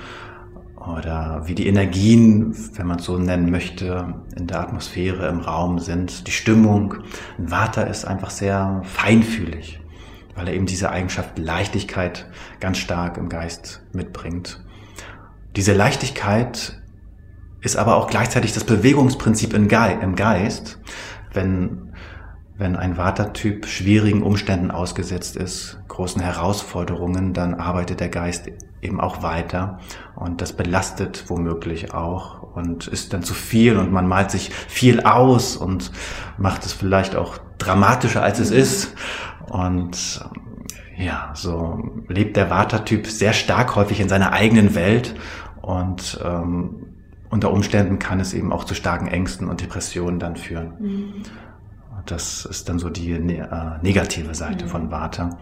oder 0.76 1.42
wie 1.46 1.54
die 1.54 1.66
Energien, 1.66 2.54
wenn 2.74 2.86
man 2.86 2.98
es 2.98 3.04
so 3.04 3.18
nennen 3.18 3.50
möchte, 3.50 4.14
in 4.36 4.46
der 4.46 4.60
Atmosphäre, 4.60 5.28
im 5.28 5.40
Raum 5.40 5.78
sind, 5.78 6.26
die 6.26 6.32
Stimmung. 6.32 6.94
Ein 7.38 7.50
Vata 7.50 7.82
ist 7.82 8.04
einfach 8.04 8.30
sehr 8.30 8.82
feinfühlig, 8.84 9.80
weil 10.34 10.48
er 10.48 10.54
eben 10.54 10.66
diese 10.66 10.90
Eigenschaft 10.90 11.38
Leichtigkeit 11.38 12.26
ganz 12.60 12.78
stark 12.78 13.16
im 13.18 13.28
Geist 13.28 13.82
mitbringt. 13.92 14.62
Diese 15.56 15.72
Leichtigkeit 15.72 16.80
ist 17.62 17.76
aber 17.76 17.96
auch 17.96 18.08
gleichzeitig 18.08 18.52
das 18.52 18.64
Bewegungsprinzip 18.64 19.54
im 19.54 19.68
Geist. 19.68 20.78
Wenn, 21.32 21.85
wenn 22.58 22.76
ein 22.76 22.96
Vata-Typ 22.96 23.66
schwierigen 23.66 24.22
Umständen 24.22 24.70
ausgesetzt 24.70 25.36
ist, 25.36 25.78
großen 25.88 26.22
Herausforderungen, 26.22 27.34
dann 27.34 27.54
arbeitet 27.54 28.00
der 28.00 28.08
Geist 28.08 28.48
eben 28.80 29.00
auch 29.00 29.22
weiter 29.22 29.80
und 30.14 30.40
das 30.40 30.52
belastet 30.52 31.24
womöglich 31.28 31.92
auch 31.92 32.42
und 32.54 32.86
ist 32.86 33.12
dann 33.12 33.22
zu 33.22 33.34
viel 33.34 33.76
und 33.76 33.92
man 33.92 34.06
malt 34.06 34.30
sich 34.30 34.52
viel 34.52 35.00
aus 35.00 35.56
und 35.56 35.90
macht 36.38 36.64
es 36.64 36.72
vielleicht 36.72 37.16
auch 37.16 37.38
dramatischer 37.58 38.22
als 38.22 38.38
es 38.38 38.50
ist 38.50 38.94
und 39.48 40.24
ja, 40.96 41.30
so 41.34 42.04
lebt 42.08 42.36
der 42.36 42.48
Vata-Typ 42.48 43.06
sehr 43.06 43.32
stark 43.34 43.76
häufig 43.76 44.00
in 44.00 44.08
seiner 44.08 44.32
eigenen 44.32 44.74
Welt 44.74 45.14
und 45.60 46.18
ähm, 46.24 46.86
unter 47.28 47.52
Umständen 47.52 47.98
kann 47.98 48.20
es 48.20 48.32
eben 48.32 48.52
auch 48.52 48.64
zu 48.64 48.74
starken 48.74 49.08
Ängsten 49.08 49.48
und 49.48 49.60
Depressionen 49.60 50.18
dann 50.18 50.36
führen. 50.36 50.72
Mhm. 50.78 51.22
Das 52.06 52.44
ist 52.44 52.68
dann 52.68 52.78
so 52.78 52.88
die 52.88 53.12
äh, 53.12 53.46
negative 53.82 54.34
Seite 54.34 54.64
mhm. 54.64 54.68
von 54.68 54.90
Vata. 54.90 55.38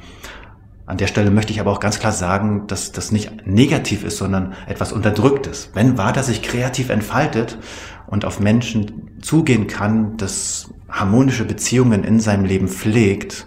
An 0.87 0.99
der 0.99 1.07
Stelle 1.07 1.31
möchte 1.31 1.53
ich 1.53 1.61
aber 1.61 1.71
auch 1.71 1.81
ganz 1.81 1.99
klar 1.99 2.13
sagen, 2.13 2.67
dass 2.67 2.93
das 2.93 3.11
nicht 3.11 3.47
negativ 3.47 4.05
ist, 4.05 4.19
sondern 4.19 4.53
etwas 4.67 4.93
Unterdrücktes. 4.93 5.71
Wenn 5.73 5.97
Vata 5.97 6.23
sich 6.23 6.43
kreativ 6.43 6.91
entfaltet 6.91 7.59
und 8.07 8.27
auf 8.27 8.39
Menschen 8.39 9.19
zugehen 9.23 9.67
kann, 9.67 10.19
das 10.19 10.75
harmonische 10.91 11.47
Beziehungen 11.47 12.05
in 12.05 12.21
seinem 12.21 12.45
Leben 12.45 12.69
pflegt, 12.69 13.47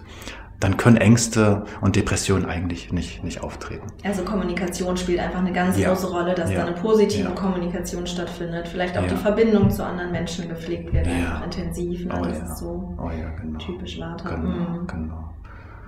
dann 0.60 0.76
können 0.76 0.96
Ängste 0.96 1.64
und 1.80 1.94
Depressionen 1.94 2.44
eigentlich 2.44 2.92
nicht, 2.92 3.22
nicht 3.22 3.42
auftreten. 3.42 3.86
Also 4.02 4.24
Kommunikation 4.24 4.96
spielt 4.96 5.20
einfach 5.20 5.38
eine 5.38 5.52
ganz 5.52 5.78
ja. 5.78 5.88
große 5.88 6.10
Rolle, 6.10 6.34
dass 6.34 6.50
ja. 6.50 6.60
da 6.60 6.66
eine 6.66 6.74
positive 6.74 7.28
ja. 7.28 7.34
Kommunikation 7.34 8.06
stattfindet. 8.06 8.66
Vielleicht 8.66 8.98
auch 8.98 9.06
die 9.06 9.16
Verbindung 9.16 9.70
zu 9.70 9.84
anderen 9.84 10.10
Menschen 10.10 10.48
gepflegt 10.48 10.92
wird, 10.92 11.06
einfach 11.06 11.44
intensiv. 11.44 12.06
Ne? 12.06 12.14
Oh, 12.18 12.24
das 12.24 12.38
ist 12.38 12.58
so 12.58 12.96
oh, 12.98 13.10
genau. 13.40 13.58
typisch 13.58 14.00
Vata. 14.00 14.34
Genau, 14.34 14.48
mhm. 14.48 14.86
genau. 14.86 15.34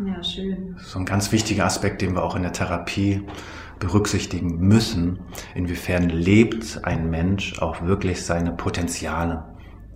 Ja, 0.06 0.22
schön. 0.22 0.76
So 0.78 0.98
ein 1.00 1.04
ganz 1.04 1.30
wichtiger 1.32 1.66
Aspekt, 1.66 2.00
den 2.00 2.14
wir 2.14 2.22
auch 2.22 2.36
in 2.36 2.42
der 2.42 2.52
Therapie 2.52 3.26
berücksichtigen 3.80 4.58
müssen. 4.58 5.18
Inwiefern 5.54 6.08
lebt 6.08 6.84
ein 6.84 7.10
Mensch 7.10 7.60
auch 7.60 7.82
wirklich 7.82 8.24
seine 8.24 8.52
Potenziale, 8.52 9.44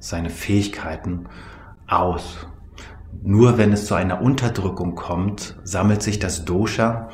seine 0.01 0.31
Fähigkeiten 0.31 1.27
aus? 1.87 2.47
Nur 3.23 3.59
wenn 3.59 3.73
es 3.73 3.87
zu 3.87 3.95
einer 3.95 4.21
Unterdrückung 4.21 4.95
kommt, 4.95 5.57
sammelt 5.65 6.03
sich 6.03 6.19
das 6.19 6.45
Dosha 6.45 7.09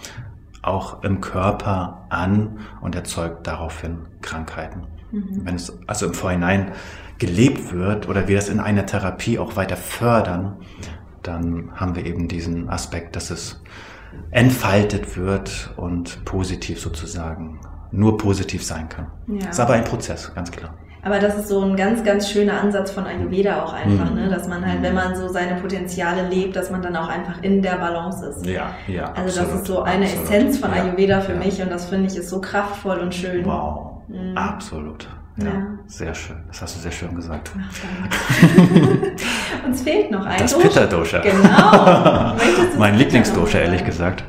auch 0.63 1.03
im 1.03 1.21
Körper 1.21 2.07
an 2.11 2.59
und 2.81 2.95
erzeugt 2.95 3.47
daraufhin 3.47 4.07
Krankheiten. 4.21 4.87
Mhm. 5.11 5.41
Wenn 5.45 5.55
es 5.55 5.73
also 5.87 6.07
im 6.07 6.15
Vorhinein 6.15 6.73
gelebt 7.19 7.73
wird 7.73 8.09
oder 8.09 8.29
wir 8.29 8.37
das 8.37 8.49
in 8.49 8.61
einer 8.61 8.87
Therapie 8.87 9.39
auch 9.39 9.57
weiter 9.57 9.77
fördern, 9.77 10.57
dann 11.23 11.71
haben 11.75 11.97
wir 11.97 12.07
eben 12.07 12.29
diesen 12.29 12.69
Aspekt, 12.71 13.17
dass 13.17 13.31
es 13.31 13.63
entfaltet 14.31 15.17
wird 15.17 15.73
und 15.77 16.25
positiv 16.25 16.81
sozusagen 16.81 17.61
nur 17.93 18.17
positiv 18.17 18.65
sein 18.65 18.89
kann. 18.89 19.09
Ja. 19.27 19.51
Ist 19.51 19.61
aber 19.61 19.75
ein 19.75 19.85
Prozess, 19.85 20.33
ganz 20.35 20.51
klar. 20.51 20.75
Aber 21.03 21.19
das 21.19 21.37
ist 21.37 21.49
so 21.49 21.63
ein 21.63 21.77
ganz, 21.77 22.05
ganz 22.05 22.29
schöner 22.29 22.61
Ansatz 22.61 22.91
von 22.91 23.07
Ayurveda 23.07 23.65
auch 23.65 23.73
einfach, 23.73 24.11
mhm. 24.11 24.17
ne? 24.17 24.29
dass 24.29 24.49
man 24.49 24.67
halt, 24.67 24.83
wenn 24.83 24.95
man 24.95 25.17
so 25.17 25.29
seine 25.29 25.61
Potenziale 25.61 26.29
lebt, 26.29 26.57
dass 26.57 26.71
man 26.71 26.83
dann 26.83 26.97
auch 26.97 27.09
einfach 27.09 27.43
in 27.43 27.63
der 27.63 27.77
Balance 27.77 28.27
ist. 28.27 28.47
Ja, 28.47 28.75
ja. 28.87 29.13
Also 29.15 29.41
absolut, 29.41 29.49
das 29.49 29.61
ist 29.61 29.67
so 29.67 29.83
eine 29.83 30.05
absolut. 30.05 30.25
Essenz 30.25 30.59
von 30.59 30.71
Ayurveda 30.73 31.21
für 31.21 31.33
ja. 31.33 31.39
mich 31.39 31.63
und 31.63 31.71
das 31.71 31.87
finde 31.87 32.07
ich 32.07 32.17
ist 32.17 32.29
so 32.29 32.41
kraftvoll 32.41 32.99
und 32.99 33.15
schön. 33.15 33.45
Wow, 33.47 34.03
mhm. 34.09 34.37
absolut. 34.37 35.09
Ja, 35.37 35.47
ja, 35.47 35.53
sehr 35.87 36.15
schön. 36.15 36.37
Das 36.49 36.61
hast 36.61 36.77
du 36.77 36.81
sehr 36.81 36.91
schön 36.91 37.15
gesagt. 37.15 37.51
Ach, 37.57 39.65
Uns 39.67 39.83
fehlt 39.83 40.11
noch 40.11 40.27
ein 40.27 40.39
Das 40.39 40.59
Pitta-Dosha. 40.59 41.21
Genau. 41.21 42.35
mein 42.79 42.97
Lieblingsdosha, 42.97 43.59
ehrlich 43.59 43.85
gesagt. 43.85 44.25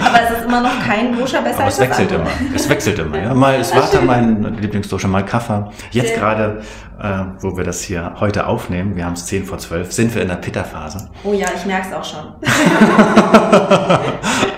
Aber 0.00 0.22
es 0.22 0.38
ist 0.38 0.44
immer 0.44 0.60
noch 0.60 0.84
kein 0.84 1.16
Dosha 1.16 1.40
besser 1.40 1.56
Aber 1.56 1.64
als 1.64 1.74
es 1.74 1.80
wechselt 1.80 2.12
immer. 2.12 2.30
Es 2.54 2.68
wechselt 2.68 2.98
immer. 2.98 3.18
Ja. 3.18 3.34
Mal 3.34 3.60
ist 3.60 3.74
Vata 3.74 4.00
mein 4.02 4.58
Lieblingsdosha, 4.58 5.08
mal 5.08 5.24
Kaffer. 5.24 5.72
Jetzt 5.90 6.14
gerade, 6.14 6.62
äh, 7.00 7.24
wo 7.40 7.56
wir 7.56 7.64
das 7.64 7.80
hier 7.80 8.14
heute 8.20 8.46
aufnehmen, 8.46 8.96
wir 8.96 9.06
haben 9.06 9.14
es 9.14 9.26
10 9.26 9.44
vor 9.44 9.58
12, 9.58 9.92
sind 9.92 10.14
wir 10.14 10.22
in 10.22 10.28
der 10.28 10.36
Pitta-Phase. 10.36 11.08
Oh 11.24 11.32
ja, 11.32 11.48
ich 11.56 11.64
merke 11.64 11.88
es 11.88 11.94
auch 11.94 12.04
schon. 12.04 12.34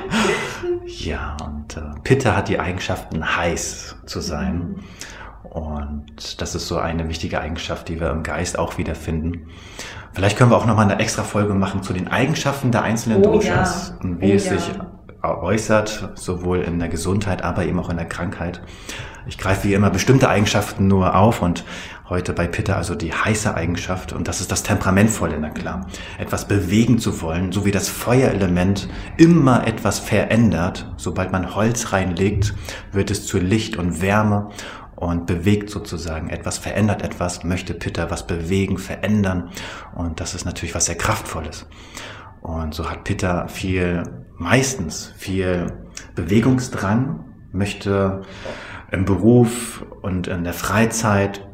ja, 1.04 1.36
und 1.44 1.76
äh, 1.76 2.00
Pitta 2.02 2.36
hat 2.36 2.48
die 2.48 2.58
Eigenschaften 2.58 3.36
heiß 3.36 3.96
zu 4.06 4.20
sein. 4.20 4.76
Und 5.42 6.40
das 6.40 6.54
ist 6.54 6.68
so 6.68 6.78
eine 6.78 7.08
wichtige 7.08 7.40
Eigenschaft, 7.40 7.88
die 7.88 8.00
wir 8.00 8.10
im 8.10 8.22
Geist 8.22 8.58
auch 8.58 8.76
wiederfinden. 8.76 9.48
Vielleicht 10.12 10.36
können 10.36 10.50
wir 10.50 10.56
auch 10.56 10.66
nochmal 10.66 10.90
eine 10.90 11.00
extra 11.00 11.22
Folge 11.22 11.54
machen 11.54 11.82
zu 11.82 11.92
den 11.92 12.08
Eigenschaften 12.08 12.72
der 12.72 12.82
einzelnen 12.82 13.20
oh, 13.24 13.32
Doshas 13.32 13.94
ja. 13.94 14.02
und 14.02 14.20
wie 14.20 14.32
oh, 14.32 14.36
es 14.36 14.46
ja. 14.46 14.58
sich 14.58 14.70
äußert, 15.22 16.12
sowohl 16.14 16.58
in 16.58 16.78
der 16.78 16.88
Gesundheit, 16.88 17.42
aber 17.42 17.64
eben 17.64 17.78
auch 17.80 17.90
in 17.90 17.96
der 17.96 18.06
Krankheit. 18.06 18.60
Ich 19.26 19.36
greife 19.36 19.68
wie 19.68 19.74
immer 19.74 19.90
bestimmte 19.90 20.28
Eigenschaften 20.28 20.86
nur 20.86 21.14
auf 21.14 21.42
und 21.42 21.64
heute 22.08 22.32
bei 22.32 22.46
Pitta 22.46 22.76
also 22.76 22.94
die 22.94 23.12
heiße 23.12 23.54
Eigenschaft 23.54 24.12
und 24.12 24.26
das 24.26 24.40
ist 24.40 24.50
das 24.50 24.62
Temperamentvolle, 24.62 25.36
na 25.38 25.50
klar. 25.50 25.86
Etwas 26.18 26.48
bewegen 26.48 26.98
zu 26.98 27.20
wollen, 27.20 27.52
so 27.52 27.66
wie 27.66 27.70
das 27.70 27.88
Feuerelement 27.88 28.88
immer 29.18 29.66
etwas 29.66 29.98
verändert. 29.98 30.90
Sobald 30.96 31.32
man 31.32 31.54
Holz 31.54 31.92
reinlegt, 31.92 32.54
wird 32.92 33.10
es 33.10 33.26
zu 33.26 33.38
Licht 33.38 33.76
und 33.76 34.00
Wärme 34.00 34.48
und 34.96 35.26
bewegt 35.26 35.68
sozusagen 35.68 36.30
etwas, 36.30 36.56
verändert 36.58 37.02
etwas, 37.02 37.44
möchte 37.44 37.74
Pitta 37.74 38.10
was 38.10 38.26
bewegen, 38.26 38.78
verändern 38.78 39.50
und 39.94 40.20
das 40.20 40.34
ist 40.34 40.44
natürlich 40.44 40.74
was 40.74 40.86
sehr 40.86 40.96
Kraftvolles. 40.96 41.66
Und 42.40 42.74
so 42.74 42.90
hat 42.90 43.04
Pitta 43.04 43.48
viel, 43.48 44.02
meistens 44.36 45.12
viel 45.16 45.66
Bewegungsdrang, 46.14 47.24
möchte 47.52 48.22
im 48.90 49.04
Beruf 49.04 49.84
und 50.02 50.26
in 50.26 50.44
der 50.44 50.52
Freizeit 50.52 51.46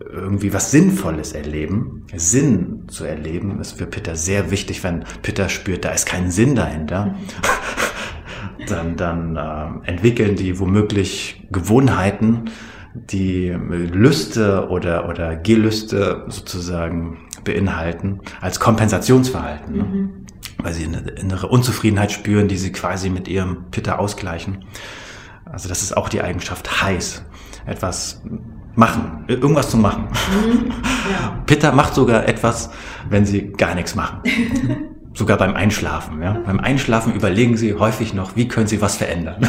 irgendwie 0.00 0.52
was 0.52 0.70
Sinnvolles 0.70 1.32
erleben, 1.32 2.06
Sinn 2.14 2.84
zu 2.88 3.04
erleben, 3.04 3.60
ist 3.60 3.72
für 3.72 3.86
Peter 3.86 4.16
sehr 4.16 4.50
wichtig, 4.50 4.82
wenn 4.84 5.04
Peter 5.22 5.48
spürt, 5.48 5.84
da 5.84 5.90
ist 5.90 6.06
kein 6.06 6.30
Sinn 6.30 6.54
dahinter. 6.54 7.14
dann, 8.68 8.96
dann 8.96 9.36
äh, 9.36 9.88
entwickeln 9.88 10.36
die 10.36 10.58
womöglich 10.58 11.46
Gewohnheiten, 11.50 12.50
die 12.94 13.48
Lüste 13.50 14.68
oder, 14.70 15.08
oder 15.08 15.36
Gelüste 15.36 16.24
sozusagen 16.28 17.18
beinhalten, 17.48 18.20
als 18.40 18.60
Kompensationsverhalten. 18.60 19.76
Ne? 19.76 19.82
Mhm. 19.82 20.10
Weil 20.58 20.72
sie 20.74 20.84
eine 20.84 20.98
innere 20.98 21.48
Unzufriedenheit 21.48 22.12
spüren, 22.12 22.48
die 22.48 22.56
sie 22.56 22.72
quasi 22.72 23.10
mit 23.10 23.28
ihrem 23.28 23.70
Pitter 23.70 23.98
ausgleichen. 23.98 24.64
Also 25.44 25.68
das 25.68 25.82
ist 25.82 25.96
auch 25.96 26.08
die 26.08 26.20
Eigenschaft 26.20 26.82
heiß. 26.82 27.24
Etwas 27.66 28.22
machen, 28.74 29.24
irgendwas 29.28 29.70
zu 29.70 29.76
machen. 29.76 30.08
Mhm. 30.08 30.72
Ja. 31.08 31.40
Pitter 31.46 31.72
macht 31.72 31.94
sogar 31.94 32.28
etwas, 32.28 32.68
wenn 33.08 33.24
sie 33.24 33.52
gar 33.52 33.74
nichts 33.74 33.94
machen. 33.94 34.20
sogar 35.14 35.38
beim 35.38 35.54
Einschlafen. 35.54 36.20
Ja? 36.20 36.32
Beim 36.44 36.60
Einschlafen 36.60 37.14
überlegen 37.14 37.56
sie 37.56 37.72
häufig 37.72 38.12
noch, 38.12 38.36
wie 38.36 38.46
können 38.46 38.66
sie 38.66 38.82
was 38.82 38.96
verändern. 38.96 39.36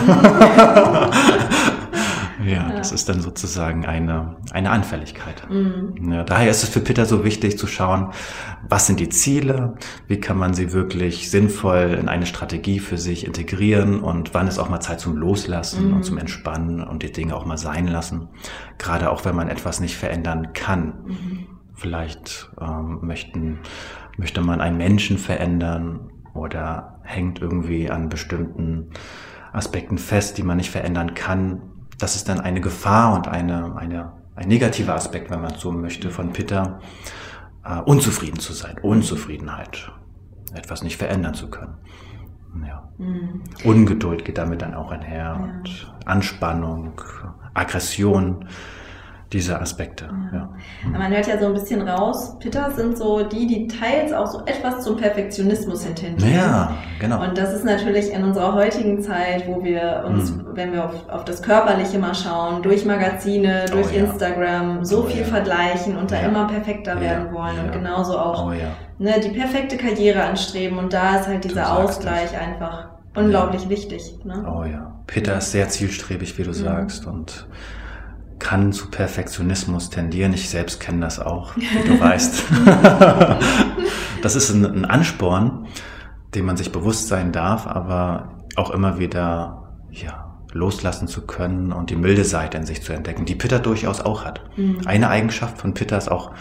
Ja, 2.50 2.70
ja, 2.70 2.76
das 2.76 2.92
ist 2.92 3.08
dann 3.10 3.22
sozusagen 3.22 3.86
eine, 3.86 4.38
eine 4.52 4.72
Anfälligkeit. 4.72 5.48
Mhm. 5.50 6.12
Ja, 6.12 6.24
daher 6.24 6.50
ist 6.50 6.64
es 6.64 6.70
für 6.70 6.80
Peter 6.80 7.06
so 7.06 7.24
wichtig 7.24 7.58
zu 7.58 7.68
schauen, 7.68 8.12
was 8.68 8.88
sind 8.88 9.00
die 9.00 9.10
Ziele, 9.10 9.76
wie 10.08 10.20
kann 10.20 10.38
man 10.38 10.54
sie 10.54 10.74
wirklich 10.74 11.30
sinnvoll 11.30 11.98
in 12.00 12.10
eine 12.10 12.26
Strategie 12.26 12.80
für 12.80 12.98
sich 12.98 13.26
integrieren 13.26 14.00
und 14.00 14.34
wann 14.34 14.48
ist 14.48 14.58
auch 14.58 14.70
mal 14.70 14.80
Zeit 14.80 15.00
zum 15.00 15.16
Loslassen 15.16 15.90
mhm. 15.90 15.98
und 15.98 16.04
zum 16.04 16.18
Entspannen 16.18 16.84
und 16.84 17.04
die 17.04 17.12
Dinge 17.12 17.36
auch 17.36 17.46
mal 17.46 17.58
sein 17.58 17.88
lassen. 17.88 18.30
Gerade 18.78 19.12
auch 19.12 19.26
wenn 19.26 19.36
man 19.36 19.50
etwas 19.50 19.80
nicht 19.80 19.96
verändern 19.96 20.54
kann. 20.54 20.94
Mhm. 21.06 21.48
Vielleicht 21.76 22.50
ähm, 22.60 23.00
möchten, 23.04 23.60
möchte 24.18 24.42
man 24.42 24.60
einen 24.60 24.78
Menschen 24.78 25.18
verändern 25.18 26.10
oder 26.34 27.00
hängt 27.04 27.42
irgendwie 27.42 27.90
an 27.90 28.10
bestimmten 28.10 28.90
Aspekten 29.54 29.98
fest, 29.98 30.38
die 30.38 30.44
man 30.44 30.58
nicht 30.58 30.70
verändern 30.72 31.14
kann 31.14 31.69
das 32.00 32.16
ist 32.16 32.30
dann 32.30 32.40
eine 32.40 32.62
Gefahr 32.62 33.14
und 33.14 33.28
eine, 33.28 33.76
eine, 33.76 34.14
ein 34.36 34.48
negativer 34.48 34.96
Aspekt, 34.96 35.30
wenn 35.30 35.42
man 35.42 35.56
so 35.56 35.72
möchte, 35.72 36.10
von 36.10 36.34
Pitta, 36.34 36.80
äh, 37.64 37.80
unzufrieden 37.82 38.40
zu 38.40 38.54
sein, 38.54 38.78
Unzufriedenheit, 38.82 39.92
etwas 40.54 40.82
nicht 40.82 40.98
verändern 40.98 41.36
zu 41.36 41.50
können. 41.50 41.76
Ja. 42.66 42.90
Mhm. 42.98 43.44
Ungeduld 43.64 44.26
geht 44.26 44.38
damit 44.38 44.62
dann 44.62 44.74
auch 44.74 44.92
einher 44.92 45.18
ja. 45.18 45.34
und 45.34 45.94
Anspannung, 46.06 47.00
Aggression 47.54 48.48
diese 49.32 49.60
Aspekte. 49.62 50.10
Ja. 50.34 50.50
ja. 50.84 50.98
Man 50.98 51.12
hört 51.12 51.28
ja 51.28 51.38
so 51.38 51.46
ein 51.46 51.54
bisschen 51.54 51.88
raus, 51.88 52.38
Pitter 52.40 52.72
sind 52.72 52.98
so 52.98 53.24
die, 53.24 53.46
die 53.46 53.68
teils 53.68 54.12
auch 54.12 54.26
so 54.26 54.42
etwas 54.46 54.84
zum 54.84 54.98
Perfektionismus 54.98 55.86
hintendieren. 55.86 56.34
Ja, 56.34 56.76
genau. 57.00 57.24
Und 57.24 57.38
das 57.38 57.54
ist 57.54 57.64
natürlich 57.64 58.12
in 58.12 58.24
unserer 58.24 58.56
heutigen 58.56 59.02
Zeit, 59.04 59.48
wo 59.48 59.64
wir 59.64 60.04
uns, 60.08 60.32
mhm. 60.32 60.48
wenn 60.54 60.74
wir 60.74 60.86
auf, 60.86 61.10
auf 61.10 61.26
das 61.26 61.44
Körperliche 61.44 62.00
mal 62.00 62.16
schauen, 62.16 62.64
durch 62.64 62.86
Magazine, 62.86 63.66
durch 63.72 63.88
oh, 63.92 63.96
ja. 63.96 64.04
Instagram 64.06 64.84
so 64.84 65.04
oh, 65.04 65.04
viel 65.04 65.24
vergleichen 65.24 65.96
und 65.96 66.12
da 66.12 66.20
immer 66.22 66.48
perfekter 66.48 67.00
werden 67.00 67.32
wollen 67.32 67.60
und 67.66 67.72
genauso 67.72 68.18
auch 68.18 68.48
oh, 68.48 68.54
ne, 68.98 69.20
die 69.24 69.30
perfekte 69.30 69.78
Karriere 69.78 70.24
anstreben 70.24 70.80
und 70.80 70.92
da 70.92 71.20
ist 71.20 71.28
halt 71.28 71.44
dieser 71.44 71.78
Ausgleich 71.78 72.32
das. 72.32 72.42
einfach 72.42 72.90
unglaublich 73.16 73.70
wichtig. 73.70 74.16
Ne? 74.24 74.44
Oh 74.48 74.64
ja, 74.64 74.96
Peter 75.06 75.38
ist 75.38 75.52
sehr 75.52 75.70
zielstrebig, 75.70 76.38
wie 76.40 76.44
du 76.44 76.50
mhm. 76.50 76.54
sagst 76.54 77.06
und 77.06 77.48
kann 78.40 78.72
zu 78.74 78.90
Perfektionismus 78.90 79.90
tendieren. 79.90 80.34
Ich 80.34 80.50
selbst 80.50 80.80
kenne 80.80 81.02
das 81.02 81.20
auch, 81.20 81.56
wie 81.56 81.88
du 81.88 82.00
weißt. 82.00 82.44
das 84.22 84.36
ist 84.36 84.50
ein, 84.50 84.66
ein, 84.66 84.86
Ansporn, 84.86 85.68
dem 86.36 86.46
man 86.46 86.58
sich 86.58 86.72
bewusst 86.72 87.08
sein 87.08 87.32
darf, 87.32 87.68
aber 87.68 88.46
auch 88.56 88.72
immer 88.72 89.00
wieder 89.00 89.70
ja, 89.92 90.38
loslassen 90.54 91.08
zu 91.08 91.26
können 91.26 91.72
und 91.72 91.90
die 91.90 91.96
milde 91.96 92.24
Seite 92.24 92.58
in 92.58 92.66
sich 92.66 92.82
zu 92.82 92.94
entdecken, 92.94 93.26
die 93.26 93.36
Pitter 93.36 93.60
durchaus 93.60 94.02
auch 94.02 94.26
hat. 94.26 94.42
Mhm. 94.58 94.82
Eine 94.86 95.10
Eigenschaft 95.10 95.60
von 95.60 95.74
Pitter 95.74 95.98
ist 95.98 96.10
auch, 96.10 96.32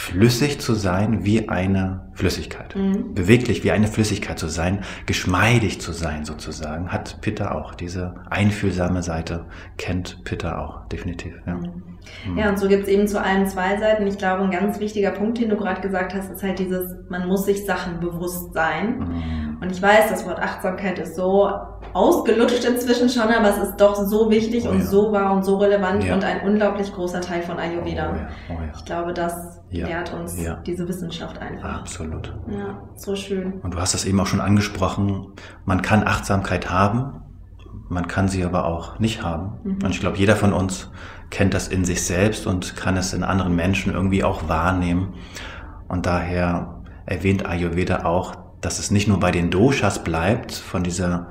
flüssig 0.00 0.60
zu 0.60 0.74
sein 0.74 1.24
wie 1.24 1.50
eine 1.50 2.10
Flüssigkeit. 2.14 2.74
Mhm. 2.74 3.12
Beweglich 3.14 3.64
wie 3.64 3.70
eine 3.70 3.86
Flüssigkeit 3.86 4.38
zu 4.38 4.48
sein, 4.48 4.80
geschmeidig 5.04 5.80
zu 5.80 5.92
sein 5.92 6.24
sozusagen, 6.24 6.88
hat 6.88 7.20
Pitta 7.20 7.52
auch. 7.52 7.74
Diese 7.74 8.14
einfühlsame 8.30 9.02
Seite 9.02 9.46
kennt 9.76 10.24
Pitta 10.24 10.58
auch, 10.58 10.88
definitiv. 10.88 11.34
Ja, 11.46 11.56
mhm. 11.56 11.89
Mhm. 12.26 12.38
ja 12.38 12.48
und 12.48 12.58
so 12.58 12.68
gibt 12.68 12.84
es 12.84 12.88
eben 12.88 13.06
zu 13.06 13.22
allen 13.22 13.46
zwei 13.46 13.78
Seiten. 13.78 14.06
Ich 14.06 14.18
glaube, 14.18 14.44
ein 14.44 14.50
ganz 14.50 14.80
wichtiger 14.80 15.10
Punkt, 15.10 15.38
den 15.38 15.48
du 15.48 15.56
gerade 15.56 15.80
gesagt 15.80 16.14
hast, 16.14 16.30
ist 16.30 16.42
halt 16.42 16.58
dieses, 16.58 16.96
man 17.08 17.28
muss 17.28 17.44
sich 17.44 17.64
Sachen 17.64 18.00
bewusst 18.00 18.52
sein. 18.54 18.98
Mhm. 18.98 19.58
Und 19.60 19.72
ich 19.72 19.82
weiß, 19.82 20.08
das 20.10 20.26
Wort 20.26 20.40
Achtsamkeit 20.40 20.98
ist 20.98 21.16
so 21.16 21.50
ausgelutscht 21.92 22.64
inzwischen 22.64 23.08
schon, 23.08 23.28
aber 23.28 23.50
es 23.50 23.58
ist 23.58 23.76
doch 23.76 23.94
so 23.94 24.30
wichtig 24.30 24.64
oh, 24.66 24.70
und 24.70 24.78
ja. 24.78 24.84
so 24.84 25.12
wahr 25.12 25.32
und 25.34 25.44
so 25.44 25.58
relevant 25.58 26.04
ja. 26.04 26.14
und 26.14 26.24
ein 26.24 26.40
unglaublich 26.42 26.92
großer 26.92 27.20
Teil 27.20 27.42
von 27.42 27.58
Ayurveda. 27.58 28.12
Oh, 28.12 28.16
ja. 28.16 28.28
Oh, 28.50 28.60
ich 28.74 28.84
glaube, 28.84 29.12
das 29.12 29.60
lehrt 29.70 30.12
uns 30.12 30.36
diese 30.66 30.88
Wissenschaft 30.88 31.38
einfach. 31.38 31.80
Absolut. 31.80 32.34
Ja, 32.48 32.82
so 32.94 33.14
schön. 33.14 33.60
Und 33.62 33.74
du 33.74 33.78
hast 33.78 33.94
das 33.94 34.04
eben 34.04 34.20
auch 34.20 34.26
schon 34.26 34.40
angesprochen, 34.40 35.32
man 35.64 35.82
kann 35.82 36.06
Achtsamkeit 36.06 36.70
haben, 36.70 37.22
man 37.88 38.06
kann 38.06 38.28
sie 38.28 38.44
aber 38.44 38.66
auch 38.66 38.98
nicht 38.98 39.22
haben. 39.22 39.58
Mhm. 39.64 39.78
Und 39.84 39.90
ich 39.90 40.00
glaube, 40.00 40.16
jeder 40.16 40.36
von 40.36 40.52
uns 40.52 40.90
kennt 41.30 41.54
das 41.54 41.68
in 41.68 41.84
sich 41.84 42.04
selbst 42.04 42.46
und 42.46 42.76
kann 42.76 42.96
es 42.96 43.12
in 43.12 43.22
anderen 43.24 43.54
Menschen 43.54 43.94
irgendwie 43.94 44.24
auch 44.24 44.48
wahrnehmen. 44.48 45.14
Und 45.88 46.06
daher 46.06 46.82
erwähnt 47.06 47.46
Ayurveda 47.46 48.04
auch, 48.04 48.34
dass 48.60 48.78
es 48.78 48.90
nicht 48.90 49.08
nur 49.08 49.20
bei 49.20 49.30
den 49.30 49.50
Doshas 49.50 50.04
bleibt, 50.04 50.52
von 50.52 50.82
dieser 50.82 51.28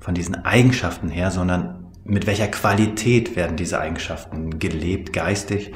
von 0.00 0.14
diesen 0.14 0.44
Eigenschaften 0.44 1.10
her, 1.10 1.30
sondern 1.30 1.86
mit 2.04 2.26
welcher 2.26 2.48
Qualität 2.48 3.36
werden 3.36 3.56
diese 3.56 3.78
Eigenschaften 3.78 4.58
gelebt, 4.58 5.12
geistig. 5.12 5.74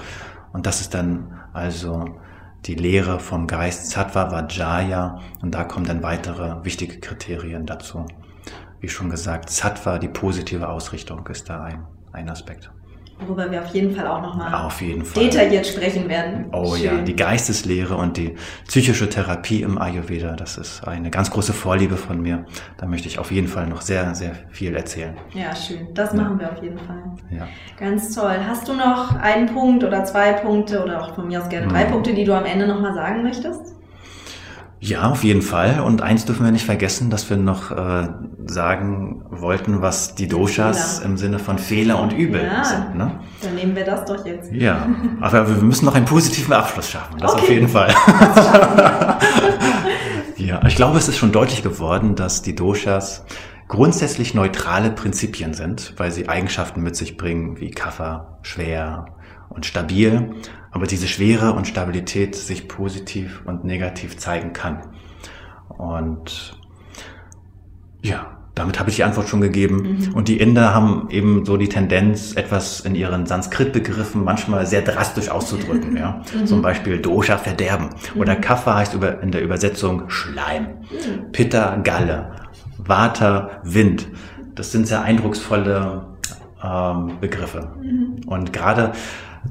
Und 0.53 0.67
das 0.67 0.81
ist 0.81 0.95
dann 0.95 1.39
also 1.53 2.19
die 2.65 2.75
Lehre 2.75 3.21
vom 3.21 3.47
Geist 3.47 3.91
Sattva 3.91 4.31
Vajaya 4.31 5.21
und 5.43 5.55
da 5.55 5.65
kommen 5.65 5.85
dann 5.85 6.03
weitere 6.03 6.65
wichtige 6.65 7.01
Kriterien 7.01 7.67
dazu. 7.67 8.07
Wie 8.81 8.89
schon 8.89 9.11
gesagt, 9.11 9.51
Sattva, 9.51 9.99
die 9.99 10.09
positive 10.09 10.69
Ausrichtung 10.69 11.27
ist 11.27 11.51
da 11.51 11.65
ein, 11.65 11.85
ein 12.13 12.31
Aspekt 12.31 12.71
worüber 13.27 13.51
wir 13.51 13.63
auf 13.63 13.75
jeden 13.75 13.95
Fall 13.95 14.07
auch 14.07 14.23
nochmal 14.23 14.71
detailliert 15.15 15.67
sprechen 15.67 16.09
werden. 16.09 16.47
Oh 16.53 16.75
Schön. 16.75 16.85
ja, 16.85 17.03
die 17.03 17.17
Geisteslehre 17.17 17.97
und 17.97 18.17
die 18.17 18.35
psychische 18.67 19.09
Therapie 19.09 19.63
im 19.63 19.79
Ayurveda, 19.79 20.37
das 20.37 20.59
ist 20.59 20.87
eine 20.87 21.11
ganz 21.11 21.31
große 21.31 21.53
Vorliebe 21.53 21.97
von 21.97 22.21
mir. 22.21 22.45
Da 22.77 22.87
möchte 22.87 23.09
ich 23.09 23.19
auf 23.19 23.31
jeden 23.31 23.49
Fall 23.49 23.67
noch 23.67 23.81
sehr, 23.81 24.15
sehr 24.15 24.33
viel 24.51 24.75
erzählen. 24.75 25.17
Ja, 25.35 25.55
schön. 25.55 25.89
Das 25.95 26.15
machen 26.15 26.39
wir 26.39 26.51
auf 26.51 26.63
jeden 26.63 26.79
Fall. 26.79 27.03
Ja. 27.31 27.47
Ganz 27.79 28.15
toll. 28.15 28.37
Hast 28.47 28.69
du 28.69 28.75
noch 28.75 29.15
einen 29.17 29.47
Punkt 29.47 29.85
oder 29.85 30.05
zwei 30.05 30.33
Punkte 30.33 30.83
oder 30.83 31.03
auch 31.03 31.15
von 31.15 31.29
mir 31.29 31.41
aus 31.41 31.49
gerne 31.49 31.69
drei 31.69 31.85
hm. 31.85 31.93
Punkte, 31.93 32.15
die 32.15 32.25
du 32.25 32.35
am 32.35 32.45
Ende 32.45 32.67
nochmal 32.67 32.95
sagen 32.95 33.23
möchtest? 33.23 33.82
Ja, 34.85 35.11
auf 35.11 35.23
jeden 35.23 35.43
Fall. 35.43 35.79
Und 35.79 36.03
eins 36.03 36.25
dürfen 36.25 36.45
wir 36.45 36.51
nicht 36.51 36.65
vergessen, 36.65 37.09
dass 37.09 37.31
wir 37.31 37.37
noch 37.37 37.71
äh, 37.71 38.09
sagen 38.47 39.25
wollten, 39.31 39.81
was 39.81 40.17
die 40.17 40.27
Doshas 40.27 40.99
Fehler. 40.99 41.09
im 41.09 41.17
Sinne 41.17 41.39
von 41.39 41.57
Fehler 41.57 42.03
und 42.03 42.13
Übel 42.13 42.43
ja, 42.43 42.65
sind. 42.65 42.97
Ne? 42.97 43.21
Dann 43.43 43.55
nehmen 43.55 43.77
wir 43.77 43.85
das 43.85 44.05
doch 44.07 44.27
jetzt. 44.27 44.51
Ja, 44.53 44.89
aber 45.21 45.49
wir 45.49 45.63
müssen 45.63 45.85
noch 45.85 45.95
einen 45.95 46.05
positiven 46.05 46.53
Abschluss 46.53 46.91
schaffen. 46.91 47.17
Das 47.19 47.33
okay. 47.33 47.43
auf 47.43 47.49
jeden 47.51 47.69
Fall. 47.69 47.95
ja, 50.37 50.61
ich 50.67 50.75
glaube, 50.75 50.99
es 50.99 51.07
ist 51.07 51.17
schon 51.17 51.31
deutlich 51.31 51.63
geworden, 51.63 52.17
dass 52.17 52.43
die 52.43 52.57
Doshas 52.57 53.25
grundsätzlich 53.69 54.35
neutrale 54.35 54.91
Prinzipien 54.91 55.55
sind, 55.55 55.95
weil 55.97 56.11
sie 56.11 56.29
Eigenschaften 56.29 56.83
mit 56.83 56.97
sich 56.97 57.17
bringen 57.17 57.61
wie 57.61 57.71
Kaffer, 57.71 58.39
schwer 58.43 59.07
und 59.49 59.65
stabil, 59.65 60.35
aber 60.73 60.87
diese 60.87 61.07
Schwere 61.07 61.53
und 61.53 61.69
Stabilität 61.69 62.35
sich 62.35 62.67
positiv 62.67 63.43
und 63.45 63.65
negativ 63.65 64.17
zeigen 64.17 64.53
kann. 64.53 64.81
Und 65.69 66.59
ja, 68.03 68.39
damit 68.55 68.79
habe 68.79 68.91
ich 68.91 68.97
die 68.97 69.05
Antwort 69.05 69.29
schon 69.29 69.41
gegeben. 69.41 70.07
Mhm. 70.09 70.15
Und 70.15 70.29
die 70.29 70.39
Inder 70.39 70.75
haben 70.75 71.09
eben 71.11 71.45
so 71.45 71.57
die 71.57 71.69
Tendenz, 71.69 72.35
etwas 72.35 72.81
in 72.81 72.95
ihren 72.95 73.27
Sanskrit-Begriffen 73.27 74.25
manchmal 74.25 74.67
sehr 74.67 74.83
drastisch 74.83 75.31
auszudrücken. 75.31 75.97
ja. 75.99 76.23
Mhm. 76.35 76.47
Zum 76.47 76.63
Beispiel 76.63 76.99
Dosha 76.99 77.39
Verderben. 77.39 77.91
Oder 78.15 78.37
mhm. 78.37 78.41
Kapha 78.41 78.75
heißt 78.77 78.95
in 79.23 79.31
der 79.31 79.43
Übersetzung 79.43 80.09
Schleim. 80.09 80.67
Mhm. 80.91 81.33
Pitta 81.33 81.77
Galle. 81.77 82.33
Vata 82.79 83.51
Wind. 83.63 84.09
Das 84.55 84.73
sind 84.73 84.87
sehr 84.87 85.03
eindrucksvolle 85.03 86.09
ähm, 86.63 87.13
Begriffe. 87.21 87.73
Mhm. 87.81 88.23
Und 88.27 88.53
gerade 88.53 88.93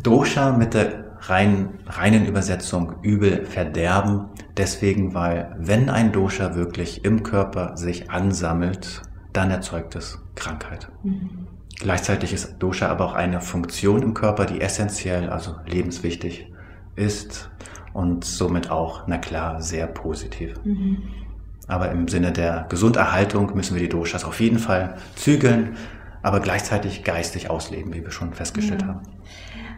Dosha 0.03 0.51
mit 0.51 0.73
der 0.75 1.10
rein, 1.21 1.79
reinen 1.85 2.25
Übersetzung 2.25 2.95
übel 3.01 3.45
verderben. 3.45 4.29
Deswegen, 4.57 5.13
weil 5.13 5.55
wenn 5.57 5.89
ein 5.89 6.11
Dosha 6.11 6.55
wirklich 6.55 7.05
im 7.05 7.23
Körper 7.23 7.77
sich 7.77 8.09
ansammelt, 8.09 9.01
dann 9.33 9.51
erzeugt 9.51 9.95
es 9.95 10.19
Krankheit. 10.35 10.89
Mhm. 11.03 11.47
Gleichzeitig 11.79 12.33
ist 12.33 12.57
Dosha 12.59 12.89
aber 12.89 13.05
auch 13.05 13.13
eine 13.13 13.41
Funktion 13.41 14.01
im 14.01 14.13
Körper, 14.13 14.45
die 14.45 14.61
essentiell, 14.61 15.29
also 15.29 15.55
lebenswichtig 15.65 16.51
ist 16.95 17.49
und 17.93 18.23
somit 18.23 18.69
auch, 18.69 19.07
na 19.07 19.17
klar, 19.17 19.61
sehr 19.61 19.87
positiv. 19.87 20.55
Mhm. 20.63 21.03
Aber 21.67 21.91
im 21.91 22.07
Sinne 22.07 22.31
der 22.31 22.65
Gesunderhaltung 22.69 23.55
müssen 23.55 23.75
wir 23.75 23.81
die 23.81 23.89
Doshas 23.89 24.25
auf 24.25 24.39
jeden 24.39 24.59
Fall 24.59 24.97
zügeln, 25.15 25.77
aber 26.21 26.39
gleichzeitig 26.39 27.03
geistig 27.03 27.49
ausleben, 27.49 27.93
wie 27.93 28.03
wir 28.03 28.11
schon 28.11 28.33
festgestellt 28.33 28.81
ja. 28.81 28.89
haben. 28.89 29.01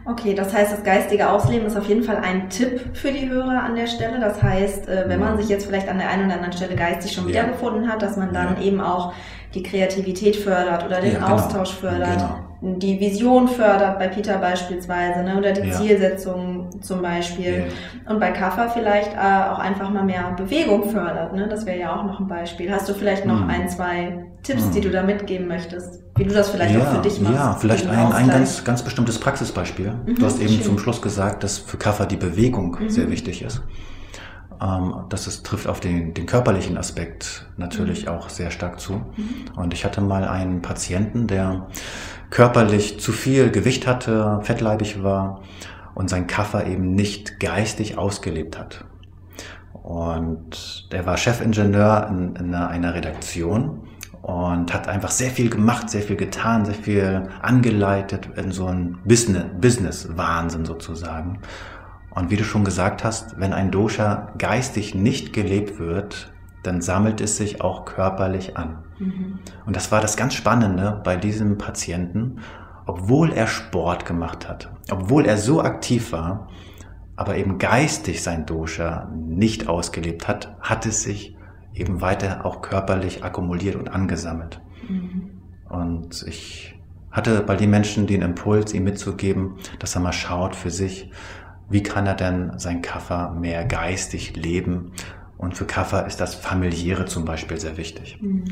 Okay, 0.06 0.34
das 0.34 0.52
heißt, 0.52 0.70
das 0.70 0.84
geistige 0.84 1.30
Ausleben 1.30 1.66
ist 1.66 1.76
auf 1.76 1.88
jeden 1.88 2.02
Fall 2.02 2.16
ein 2.16 2.50
Tipp 2.50 2.90
für 2.92 3.10
die 3.10 3.28
Hörer 3.28 3.62
an 3.62 3.74
der 3.74 3.86
Stelle. 3.86 4.20
Das 4.20 4.42
heißt, 4.42 4.86
äh, 4.86 5.04
wenn 5.06 5.18
man 5.18 5.38
sich 5.38 5.48
jetzt 5.48 5.64
vielleicht 5.64 5.88
an 5.88 5.98
der 5.98 6.10
einen 6.10 6.26
oder 6.26 6.34
anderen 6.34 6.52
Stelle 6.52 6.76
geistig 6.76 7.12
schon 7.12 7.24
ja. 7.24 7.30
wiedergefunden 7.30 7.90
hat, 7.90 8.02
dass 8.02 8.16
man 8.16 8.34
dann 8.34 8.56
ja. 8.56 8.62
eben 8.62 8.80
auch 8.80 9.14
die 9.54 9.62
Kreativität 9.62 10.36
fördert 10.36 10.84
oder 10.84 11.00
den 11.00 11.14
ja, 11.14 11.18
genau. 11.20 11.34
Austausch 11.34 11.72
fördert, 11.72 12.18
genau. 12.18 12.38
Die 12.64 12.98
Vision 12.98 13.46
fördert, 13.46 13.98
bei 13.98 14.08
Peter 14.08 14.38
beispielsweise, 14.38 15.22
ne, 15.22 15.36
oder 15.36 15.52
die 15.52 15.70
Zielsetzung 15.70 16.80
zum 16.80 17.02
Beispiel. 17.02 17.64
Und 18.08 18.18
bei 18.20 18.30
Kaffer 18.30 18.70
vielleicht 18.70 19.12
äh, 19.12 19.18
auch 19.18 19.58
einfach 19.58 19.90
mal 19.90 20.02
mehr 20.02 20.34
Bewegung 20.36 20.88
fördert. 20.88 21.34
Ne? 21.34 21.46
Das 21.46 21.66
wäre 21.66 21.78
ja 21.78 21.94
auch 21.94 22.04
noch 22.04 22.20
ein 22.20 22.26
Beispiel. 22.26 22.72
Hast 22.72 22.88
du 22.88 22.94
vielleicht 22.94 23.26
noch 23.26 23.42
mhm. 23.42 23.50
ein, 23.50 23.68
zwei 23.68 24.24
Tipps, 24.42 24.66
mhm. 24.66 24.72
die 24.72 24.80
du 24.80 24.90
da 24.90 25.02
mitgeben 25.02 25.46
möchtest? 25.46 26.02
Wie 26.16 26.24
du 26.24 26.32
das 26.32 26.48
vielleicht 26.48 26.74
auch 26.80 26.94
für 26.94 27.02
dich 27.02 27.20
machst? 27.20 27.34
Ja, 27.34 27.52
vielleicht 27.52 27.86
ein, 27.86 28.12
ein 28.12 28.28
ganz, 28.28 28.64
ganz 28.64 28.82
bestimmtes 28.82 29.18
Praxisbeispiel. 29.18 29.92
Mhm, 30.06 30.14
du 30.14 30.24
hast 30.24 30.40
eben 30.40 30.54
schön. 30.54 30.62
zum 30.62 30.78
Schluss 30.78 31.02
gesagt, 31.02 31.44
dass 31.44 31.58
für 31.58 31.76
Kaffer 31.76 32.06
die 32.06 32.16
Bewegung 32.16 32.78
mhm. 32.80 32.88
sehr 32.88 33.10
wichtig 33.10 33.42
ist. 33.42 33.62
Ähm, 34.60 35.04
das 35.08 35.26
ist, 35.26 35.44
trifft 35.44 35.66
auf 35.66 35.80
den, 35.80 36.14
den 36.14 36.26
körperlichen 36.26 36.76
Aspekt 36.76 37.46
natürlich 37.56 38.06
mhm. 38.06 38.12
auch 38.12 38.28
sehr 38.28 38.50
stark 38.50 38.80
zu. 38.80 38.94
Mhm. 38.94 39.44
Und 39.56 39.74
ich 39.74 39.84
hatte 39.84 40.00
mal 40.00 40.24
einen 40.24 40.62
Patienten, 40.62 41.26
der 41.26 41.66
körperlich 42.30 43.00
zu 43.00 43.12
viel 43.12 43.50
Gewicht 43.50 43.86
hatte, 43.86 44.40
fettleibig 44.42 45.02
war 45.02 45.42
und 45.94 46.10
sein 46.10 46.26
Kaffer 46.26 46.66
eben 46.66 46.94
nicht 46.94 47.38
geistig 47.40 47.96
ausgelebt 47.98 48.58
hat. 48.58 48.84
Und 49.72 50.88
der 50.92 51.06
war 51.06 51.16
Chefingenieur 51.16 52.08
in, 52.10 52.36
in 52.36 52.54
einer 52.54 52.94
Redaktion 52.94 53.82
und 54.22 54.72
hat 54.72 54.88
einfach 54.88 55.10
sehr 55.10 55.30
viel 55.30 55.50
gemacht, 55.50 55.90
sehr 55.90 56.00
viel 56.00 56.16
getan, 56.16 56.64
sehr 56.64 56.74
viel 56.74 57.28
angeleitet 57.42 58.30
in 58.36 58.52
so 58.52 58.66
ein 58.66 58.98
Business-Wahnsinn 59.04 60.64
sozusagen. 60.64 61.40
Und 62.14 62.30
wie 62.30 62.36
du 62.36 62.44
schon 62.44 62.64
gesagt 62.64 63.04
hast, 63.04 63.38
wenn 63.40 63.52
ein 63.52 63.70
Dosha 63.70 64.32
geistig 64.38 64.94
nicht 64.94 65.32
gelebt 65.32 65.78
wird, 65.78 66.32
dann 66.62 66.80
sammelt 66.80 67.20
es 67.20 67.36
sich 67.36 67.60
auch 67.60 67.84
körperlich 67.84 68.56
an. 68.56 68.84
Mhm. 68.98 69.38
Und 69.66 69.76
das 69.76 69.92
war 69.92 70.00
das 70.00 70.16
ganz 70.16 70.34
Spannende 70.34 71.00
bei 71.04 71.16
diesem 71.16 71.58
Patienten, 71.58 72.38
obwohl 72.86 73.32
er 73.32 73.46
Sport 73.46 74.06
gemacht 74.06 74.48
hat, 74.48 74.70
obwohl 74.90 75.26
er 75.26 75.36
so 75.36 75.60
aktiv 75.62 76.12
war, 76.12 76.48
aber 77.16 77.36
eben 77.36 77.58
geistig 77.58 78.22
sein 78.22 78.46
Dosha 78.46 79.08
nicht 79.14 79.68
ausgelebt 79.68 80.28
hat, 80.28 80.56
hat 80.60 80.86
es 80.86 81.02
sich 81.02 81.36
eben 81.74 82.00
weiter 82.00 82.44
auch 82.44 82.60
körperlich 82.62 83.24
akkumuliert 83.24 83.76
und 83.76 83.88
angesammelt. 83.88 84.60
Mhm. 84.88 85.30
Und 85.68 86.24
ich 86.26 86.78
hatte 87.10 87.42
bei 87.42 87.56
den 87.56 87.70
Menschen 87.70 88.06
den 88.06 88.22
Impuls, 88.22 88.74
ihm 88.74 88.84
mitzugeben, 88.84 89.56
dass 89.78 89.94
er 89.94 90.00
mal 90.00 90.12
schaut 90.12 90.56
für 90.56 90.70
sich, 90.70 91.10
wie 91.68 91.82
kann 91.82 92.06
er 92.06 92.14
denn 92.14 92.58
sein 92.58 92.82
Kaffer 92.82 93.30
mehr 93.30 93.64
geistig 93.64 94.36
leben? 94.36 94.92
Und 95.38 95.56
für 95.56 95.66
Kaffer 95.66 96.06
ist 96.06 96.20
das 96.20 96.34
familiäre 96.34 97.06
zum 97.06 97.24
Beispiel 97.24 97.58
sehr 97.58 97.76
wichtig. 97.76 98.18
Mhm. 98.20 98.44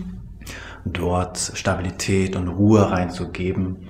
Dort 0.84 1.38
Stabilität 1.54 2.36
und 2.36 2.48
Ruhe 2.48 2.90
reinzugeben. 2.90 3.88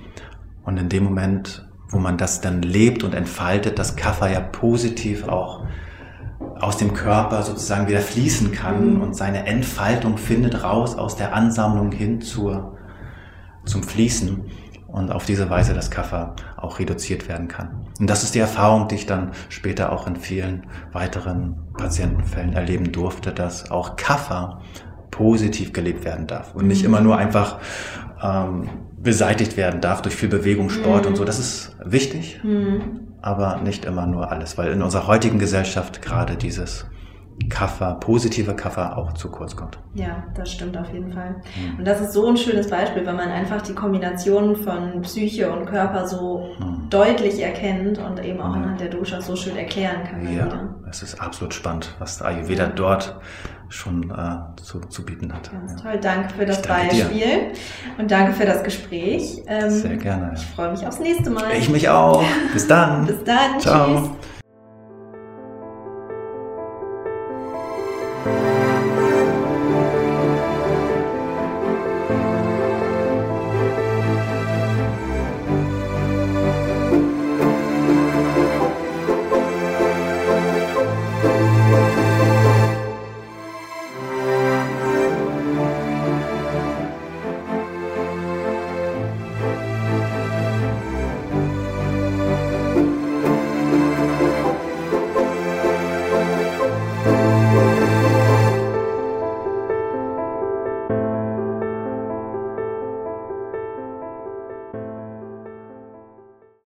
Und 0.63 0.77
in 0.77 0.89
dem 0.89 1.03
Moment, 1.03 1.67
wo 1.89 1.99
man 1.99 2.17
das 2.17 2.41
dann 2.41 2.61
lebt 2.61 3.03
und 3.03 3.13
entfaltet, 3.13 3.79
dass 3.79 3.95
Kaffer 3.95 4.29
ja 4.29 4.39
positiv 4.39 5.27
auch 5.27 5.65
aus 6.59 6.77
dem 6.77 6.93
Körper 6.93 7.43
sozusagen 7.43 7.87
wieder 7.87 7.99
fließen 7.99 8.51
kann 8.51 8.95
mhm. 8.95 9.01
und 9.01 9.15
seine 9.15 9.45
Entfaltung 9.45 10.17
findet 10.17 10.63
raus 10.63 10.95
aus 10.95 11.15
der 11.15 11.33
Ansammlung 11.33 11.91
hin 11.91 12.21
zur, 12.21 12.77
zum 13.65 13.83
Fließen 13.83 14.45
und 14.87 15.11
auf 15.11 15.25
diese 15.25 15.49
Weise 15.49 15.73
das 15.73 15.89
Kaffer 15.89 16.35
auch 16.63 16.79
reduziert 16.79 17.27
werden 17.27 17.47
kann. 17.47 17.87
Und 17.99 18.09
das 18.09 18.23
ist 18.23 18.35
die 18.35 18.39
Erfahrung, 18.39 18.87
die 18.87 18.95
ich 18.95 19.05
dann 19.05 19.31
später 19.49 19.91
auch 19.91 20.07
in 20.07 20.15
vielen 20.15 20.67
weiteren 20.91 21.67
Patientenfällen 21.77 22.53
erleben 22.53 22.91
durfte, 22.91 23.31
dass 23.31 23.69
auch 23.69 23.95
Kaffer 23.95 24.61
positiv 25.11 25.73
gelebt 25.73 26.05
werden 26.05 26.25
darf 26.25 26.55
und 26.55 26.67
nicht 26.67 26.81
mhm. 26.81 26.89
immer 26.89 27.01
nur 27.01 27.17
einfach 27.17 27.59
ähm, 28.21 28.69
beseitigt 28.97 29.57
werden 29.57 29.81
darf 29.81 30.01
durch 30.01 30.15
viel 30.15 30.29
Bewegung, 30.29 30.69
Sport 30.69 31.03
mhm. 31.03 31.09
und 31.09 31.15
so. 31.17 31.25
Das 31.25 31.39
ist 31.39 31.75
wichtig, 31.83 32.39
mhm. 32.43 33.07
aber 33.21 33.57
nicht 33.57 33.85
immer 33.85 34.07
nur 34.07 34.31
alles, 34.31 34.57
weil 34.57 34.71
in 34.71 34.81
unserer 34.81 35.07
heutigen 35.07 35.39
Gesellschaft 35.39 36.01
gerade 36.01 36.35
dieses 36.35 36.85
Kaffer, 37.49 37.95
positive 37.99 38.55
Kaffer 38.55 38.97
auch 38.97 39.13
zu 39.13 39.29
kurz 39.29 39.55
kommt. 39.55 39.77
Ja, 39.93 40.23
das 40.35 40.51
stimmt 40.51 40.77
auf 40.77 40.91
jeden 40.93 41.11
Fall. 41.11 41.35
Mhm. 41.55 41.79
Und 41.79 41.85
das 41.85 42.01
ist 42.01 42.13
so 42.13 42.27
ein 42.27 42.37
schönes 42.37 42.69
Beispiel, 42.69 43.05
wenn 43.05 43.15
man 43.15 43.29
einfach 43.29 43.61
die 43.61 43.73
Kombination 43.73 44.55
von 44.55 45.01
Psyche 45.01 45.51
und 45.51 45.65
Körper 45.65 46.07
so 46.07 46.49
mhm. 46.59 46.89
deutlich 46.89 47.41
erkennt 47.41 47.97
und 47.97 48.23
eben 48.23 48.39
auch 48.39 48.49
mhm. 48.49 48.63
anhand 48.63 48.81
der 48.81 48.89
Dosha 48.89 49.21
so 49.21 49.35
schön 49.35 49.57
erklären 49.57 50.03
kann. 50.03 50.23
Ja, 50.23 50.45
wieder. 50.45 50.75
es 50.89 51.03
ist 51.03 51.19
absolut 51.21 51.53
spannend, 51.53 51.95
was 51.99 52.17
der 52.17 52.27
Ayurveda 52.27 52.67
dort 52.67 53.15
schon 53.69 54.11
äh, 54.11 54.61
zu, 54.61 54.79
zu 54.81 55.03
bieten 55.03 55.33
hat. 55.33 55.51
Ganz 55.51 55.71
ja. 55.71 55.77
toll, 55.77 55.99
danke 55.99 56.33
für 56.35 56.45
das 56.45 56.61
danke 56.61 56.87
Beispiel 56.89 57.17
dir. 57.17 57.51
und 57.97 58.11
danke 58.11 58.33
für 58.33 58.45
das 58.45 58.63
Gespräch. 58.63 59.41
Ähm, 59.47 59.69
Sehr 59.71 59.97
gerne. 59.97 60.33
Ich 60.35 60.45
freue 60.45 60.71
mich 60.71 60.85
aufs 60.85 60.99
nächste 60.99 61.31
Mal. 61.31 61.51
Ich 61.57 61.69
mich 61.69 61.89
auch. 61.89 62.23
Bis 62.53 62.67
dann. 62.67 63.05
Bis 63.07 63.23
dann. 63.23 63.59
Ciao. 63.59 64.01
Tschüss. 64.01 64.09